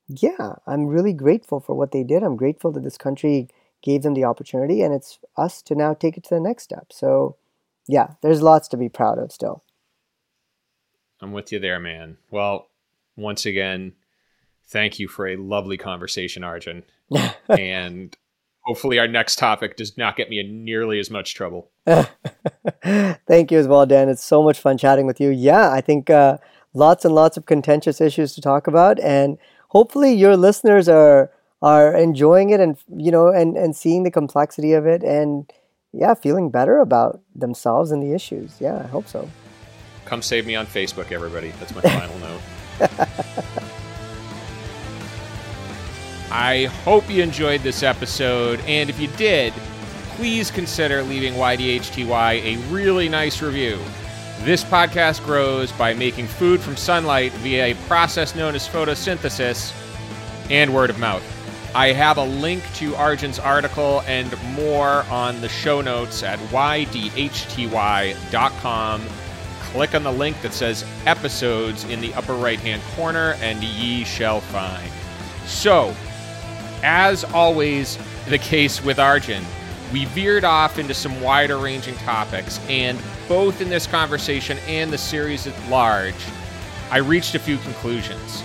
Yeah, 0.07 0.55
I'm 0.65 0.87
really 0.87 1.13
grateful 1.13 1.59
for 1.59 1.75
what 1.75 1.91
they 1.91 2.03
did. 2.03 2.23
I'm 2.23 2.37
grateful 2.37 2.71
that 2.71 2.81
this 2.83 2.97
country 2.97 3.49
gave 3.83 4.01
them 4.01 4.15
the 4.15 4.23
opportunity, 4.23 4.81
and 4.81 4.95
it's 4.95 5.19
us 5.37 5.61
to 5.61 5.75
now 5.75 5.93
take 5.93 6.17
it 6.17 6.23
to 6.23 6.33
the 6.33 6.41
next 6.41 6.63
step. 6.63 6.87
So, 6.91 7.35
yeah, 7.87 8.15
there's 8.23 8.41
lots 8.41 8.67
to 8.69 8.77
be 8.77 8.89
proud 8.89 9.19
of 9.19 9.31
still. 9.31 9.63
I'm 11.21 11.33
with 11.33 11.51
you 11.51 11.59
there, 11.59 11.79
man. 11.79 12.17
Well, 12.31 12.69
once 13.15 13.45
again, 13.45 13.93
thank 14.65 14.97
you 14.97 15.07
for 15.07 15.27
a 15.27 15.35
lovely 15.35 15.77
conversation, 15.77 16.43
Arjun. 16.43 16.83
and 17.49 18.17
hopefully 18.65 18.99
our 18.99 19.07
next 19.07 19.37
topic 19.37 19.77
does 19.77 19.97
not 19.97 20.15
get 20.15 20.29
me 20.29 20.39
in 20.39 20.63
nearly 20.63 20.99
as 20.99 21.09
much 21.09 21.35
trouble. 21.35 21.69
Thank 21.85 23.51
you 23.51 23.59
as 23.59 23.67
well, 23.67 23.85
Dan. 23.85 24.09
It's 24.09 24.23
so 24.23 24.43
much 24.43 24.59
fun 24.59 24.77
chatting 24.77 25.05
with 25.05 25.21
you. 25.21 25.29
Yeah, 25.29 25.71
I 25.71 25.81
think 25.81 26.09
uh, 26.09 26.37
lots 26.73 27.05
and 27.05 27.13
lots 27.13 27.37
of 27.37 27.45
contentious 27.45 28.01
issues 28.01 28.33
to 28.33 28.41
talk 28.41 28.67
about, 28.67 28.99
and 28.99 29.37
hopefully 29.69 30.13
your 30.13 30.35
listeners 30.35 30.89
are 30.89 31.31
are 31.61 31.95
enjoying 31.95 32.49
it 32.49 32.59
and 32.59 32.77
you 32.95 33.11
know 33.11 33.29
and 33.29 33.57
and 33.57 33.75
seeing 33.75 34.03
the 34.03 34.11
complexity 34.11 34.73
of 34.73 34.85
it 34.85 35.03
and 35.03 35.51
yeah, 35.93 36.13
feeling 36.13 36.49
better 36.49 36.79
about 36.79 37.21
themselves 37.33 37.91
and 37.91 38.03
the 38.03 38.13
issues. 38.13 38.57
Yeah, 38.59 38.77
I 38.83 38.87
hope 38.87 39.07
so. 39.07 39.29
Come 40.05 40.21
save 40.21 40.45
me 40.45 40.55
on 40.55 40.65
Facebook, 40.65 41.11
everybody. 41.11 41.51
That's 41.59 41.73
my 41.73 41.81
final 41.81 42.19
note. 43.49 43.61
I 46.31 46.65
hope 46.83 47.09
you 47.09 47.21
enjoyed 47.21 47.61
this 47.61 47.83
episode, 47.83 48.59
and 48.61 48.89
if 48.89 48.99
you 48.99 49.07
did, 49.09 49.53
please 50.15 50.49
consider 50.49 51.03
leaving 51.03 51.33
YDHTY 51.33 52.43
a 52.43 52.57
really 52.73 53.09
nice 53.09 53.41
review. 53.41 53.79
This 54.41 54.63
podcast 54.63 55.23
grows 55.25 55.71
by 55.71 55.93
making 55.93 56.27
food 56.27 56.59
from 56.61 56.75
sunlight 56.77 57.31
via 57.33 57.71
a 57.71 57.75
process 57.87 58.35
known 58.35 58.55
as 58.55 58.67
photosynthesis 58.67 59.73
and 60.49 60.73
word 60.73 60.89
of 60.89 60.99
mouth. 60.99 61.23
I 61.75 61.87
have 61.91 62.17
a 62.17 62.23
link 62.23 62.63
to 62.75 62.95
Arjun's 62.95 63.37
article 63.37 64.01
and 64.07 64.33
more 64.53 65.03
on 65.09 65.41
the 65.41 65.49
show 65.49 65.81
notes 65.81 66.23
at 66.23 66.39
ydhty.com. 66.39 67.01
Click 69.59 69.93
on 69.93 70.03
the 70.03 70.11
link 70.11 70.41
that 70.41 70.53
says 70.53 70.85
episodes 71.05 71.83
in 71.83 71.99
the 71.99 72.13
upper 72.13 72.33
right 72.33 72.59
hand 72.59 72.81
corner, 72.95 73.35
and 73.41 73.61
ye 73.61 74.05
shall 74.05 74.39
find. 74.39 74.89
So, 75.45 75.93
as 76.85 77.23
always 77.23 77.97
the 78.29 78.37
case 78.37 78.83
with 78.83 78.99
Arjun, 78.99 79.43
we 79.91 80.05
veered 80.05 80.43
off 80.43 80.77
into 80.77 80.93
some 80.93 81.19
wider 81.19 81.57
ranging 81.57 81.95
topics, 81.95 82.59
and 82.69 82.99
both 83.27 83.59
in 83.59 83.69
this 83.69 83.87
conversation 83.87 84.59
and 84.67 84.93
the 84.93 84.97
series 84.97 85.47
at 85.47 85.69
large, 85.69 86.13
I 86.91 86.97
reached 86.97 87.33
a 87.33 87.39
few 87.39 87.57
conclusions. 87.57 88.43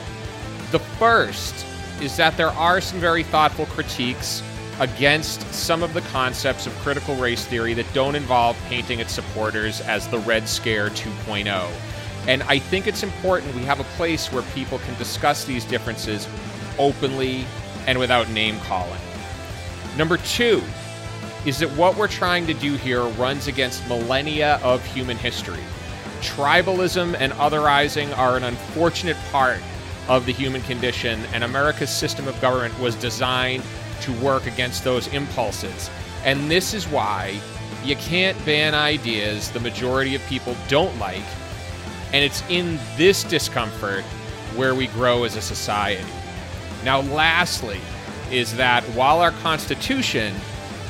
The 0.71 0.79
first 0.79 1.67
is 2.01 2.17
that 2.17 2.37
there 2.39 2.51
are 2.51 2.81
some 2.81 2.99
very 2.99 3.23
thoughtful 3.23 3.67
critiques 3.67 4.43
against 4.81 5.43
some 5.53 5.83
of 5.83 5.93
the 5.93 6.01
concepts 6.03 6.67
of 6.67 6.73
critical 6.79 7.15
race 7.17 7.45
theory 7.45 7.75
that 7.75 7.93
don't 7.93 8.15
involve 8.15 8.57
painting 8.69 9.01
its 9.01 9.13
supporters 9.13 9.83
as 9.83 10.09
the 10.09 10.19
Red 10.21 10.49
Scare 10.49 10.89
2.0. 10.89 11.71
And 12.27 12.43
I 12.45 12.59
think 12.59 12.87
it's 12.87 13.03
important 13.03 13.55
we 13.55 13.65
have 13.65 13.81
a 13.81 13.85
place 13.99 14.33
where 14.33 14.43
people 14.55 14.79
can 14.79 14.97
discuss 14.97 15.45
these 15.45 15.67
differences 15.67 16.27
openly 16.79 17.45
and 17.87 17.99
without 17.99 18.29
name 18.31 18.59
calling. 18.61 19.01
Number 19.97 20.17
two 20.19 20.63
is 21.47 21.59
that 21.59 21.71
what 21.71 21.97
we're 21.97 22.09
trying 22.09 22.47
to 22.47 22.55
do 22.55 22.75
here 22.75 23.03
runs 23.03 23.47
against 23.47 23.87
millennia 23.89 24.61
of 24.63 24.85
human 24.85 25.17
history. 25.17 25.63
Tribalism 26.21 27.17
and 27.19 27.33
otherizing 27.35 28.17
are 28.19 28.37
an 28.37 28.45
unfortunate 28.45 29.17
part 29.33 29.59
of 30.09 30.27
the 30.27 30.33
human 30.33 30.61
condition, 30.63 31.21
and 31.33 31.45
America's 31.45 31.91
system 31.91 32.29
of 32.29 32.39
government 32.41 32.79
was 32.79 32.95
designed 32.97 33.63
to 34.03 34.13
work 34.21 34.47
against 34.47 34.85
those 34.85 35.07
impulses. 35.15 35.91
And 36.25 36.51
this 36.51 36.75
is 36.75 36.87
why 36.89 37.41
you 37.85 37.97
can't 37.97 38.37
ban 38.45 38.75
ideas 38.75 39.51
the 39.51 39.61
majority 39.61 40.15
of 40.15 40.23
people 40.27 40.55
don't 40.69 40.97
like, 40.99 41.25
and 42.13 42.23
it's 42.25 42.43
in 42.51 42.79
this 42.97 43.25
discomfort 43.25 44.05
where 44.57 44.75
we 44.75 44.89
grow 44.89 45.25
as 45.25 45.37
a 45.37 45.41
society. 45.41 46.05
Now, 46.85 47.01
lastly, 47.01 47.81
is 48.31 48.57
that 48.57 48.83
while 48.95 49.21
our 49.21 49.33
Constitution 49.33 50.35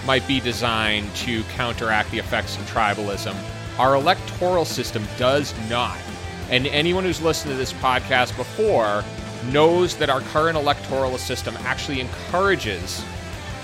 might 0.07 0.27
be 0.27 0.41
designed 0.41 1.15
to 1.17 1.43
counteract 1.45 2.11
the 2.11 2.19
effects 2.19 2.57
of 2.57 2.63
tribalism, 2.71 3.35
our 3.79 3.95
electoral 3.95 4.65
system 4.65 5.07
does 5.19 5.55
not. 5.69 5.99
And 6.51 6.67
anyone 6.67 7.05
who's 7.05 7.21
listened 7.23 7.53
to 7.53 7.57
this 7.57 7.73
podcast 7.75 8.37
before 8.37 9.05
knows 9.51 9.97
that 9.97 10.11
our 10.11 10.21
current 10.21 10.57
electoral 10.57 11.17
system 11.19 11.57
actually 11.61 12.01
encourages 12.01 13.05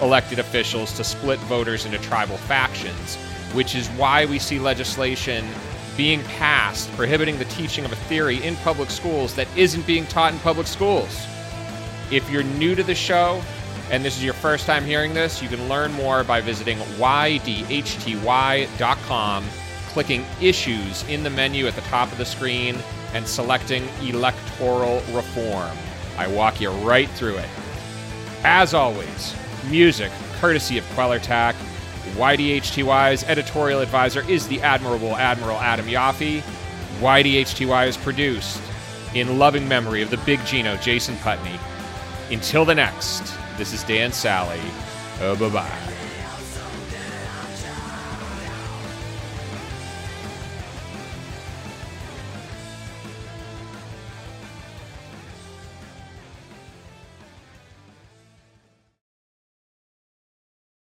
elected 0.01 0.39
officials 0.39 0.93
to 0.95 1.05
split 1.05 1.39
voters 1.41 1.85
into 1.87 1.99
tribal 1.99 2.37
factions. 2.37 3.17
which 3.53 3.75
is 3.75 3.89
why 3.91 4.27
we 4.27 4.39
see 4.39 4.59
legislation 4.59 5.47
being 5.97 6.23
passed 6.25 6.91
prohibiting 6.93 7.39
the 7.39 7.45
teaching 7.47 7.85
of 7.85 7.93
a 7.93 7.97
theory 7.97 8.43
in 8.45 8.55
public 8.57 8.91
schools 8.91 9.35
that 9.35 9.49
isn't 9.57 9.87
being 9.87 10.05
taught 10.07 10.33
in 10.33 10.39
public 10.41 10.67
schools. 10.67 11.27
If 12.11 12.31
you're 12.31 12.43
new 12.43 12.75
to 12.75 12.83
the 12.83 12.95
show 12.95 13.43
and 13.91 14.05
this 14.05 14.17
is 14.17 14.25
your 14.25 14.35
first 14.35 14.67
time 14.67 14.85
hearing 14.85 15.15
this, 15.15 15.41
you 15.43 15.49
can 15.49 15.69
learn 15.69 15.93
more 15.93 16.25
by 16.25 16.41
visiting 16.41 16.79
ydhty.com, 16.79 17.45
clicking 19.89 20.25
Issues 20.41 21.05
in 21.09 21.23
the 21.23 21.31
menu 21.31 21.67
at 21.67 21.75
the 21.75 21.83
top 21.83 22.11
of 22.11 22.19
the 22.19 22.25
screen, 22.25 22.77
and 23.15 23.27
selecting 23.27 23.89
Electoral 24.03 25.03
Reform. 25.13 25.77
I 26.19 26.27
walk 26.29 26.61
you 26.61 26.71
right 26.71 27.09
through 27.11 27.37
it. 27.37 27.49
As 28.43 28.75
always, 28.75 29.35
music 29.69 30.11
courtesy 30.35 30.79
of 30.79 30.85
Quellertac. 30.91 31.55
YDHTY's 32.17 33.25
editorial 33.25 33.81
advisor 33.81 34.29
is 34.29 34.47
the 34.49 34.61
admirable 34.63 35.17
Admiral 35.17 35.59
Adam 35.59 35.87
Yaffe. 35.87 36.43
YDHTY 37.01 37.89
is 37.89 37.97
produced 37.97 38.61
in 39.15 39.39
loving 39.39 39.67
memory 39.69 40.03
of 40.03 40.11
the 40.11 40.19
big 40.19 40.45
Gino, 40.45 40.77
Jason 40.77 41.17
Putney. 41.19 41.59
Until 42.31 42.65
the 42.65 42.75
next, 42.75 43.35
this 43.57 43.73
is 43.73 43.85
Dan 43.85 44.13
Sally. 44.13 44.61
Oh, 45.21 45.37
bye 45.37 45.49
bye. 45.49 45.96